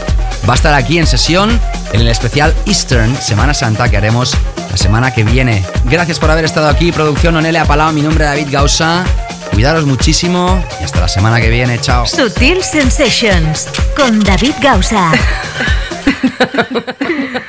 Va 0.49 0.55
a 0.55 0.57
estar 0.57 0.73
aquí 0.75 0.99
en 0.99 1.07
sesión 1.07 1.61
en 1.93 2.01
el 2.01 2.09
especial 2.09 2.55
Eastern 2.65 3.15
Semana 3.21 3.53
Santa 3.53 3.89
que 3.89 3.97
haremos 3.97 4.37
la 4.77 4.83
semana 4.83 5.11
que 5.11 5.25
viene. 5.25 5.65
Gracias 5.85 6.19
por 6.19 6.31
haber 6.31 6.45
estado 6.45 6.69
aquí, 6.69 6.93
producción 6.93 7.35
Onelia 7.35 7.65
Palau, 7.65 7.95
mi 7.95 8.03
nombre 8.03 8.25
es 8.25 8.31
David 8.31 8.49
Gausa. 8.51 9.07
Cuidaros 9.53 9.87
muchísimo 9.87 10.63
y 10.79 10.85
hasta 10.85 11.01
la 11.01 11.09
semana 11.09 11.41
que 11.41 11.49
viene, 11.49 11.81
chao. 11.81 12.07
Sutil 12.07 12.63
Sensations 12.63 13.69
con 13.97 14.21
David 14.21 14.53
Gausa. 14.61 15.13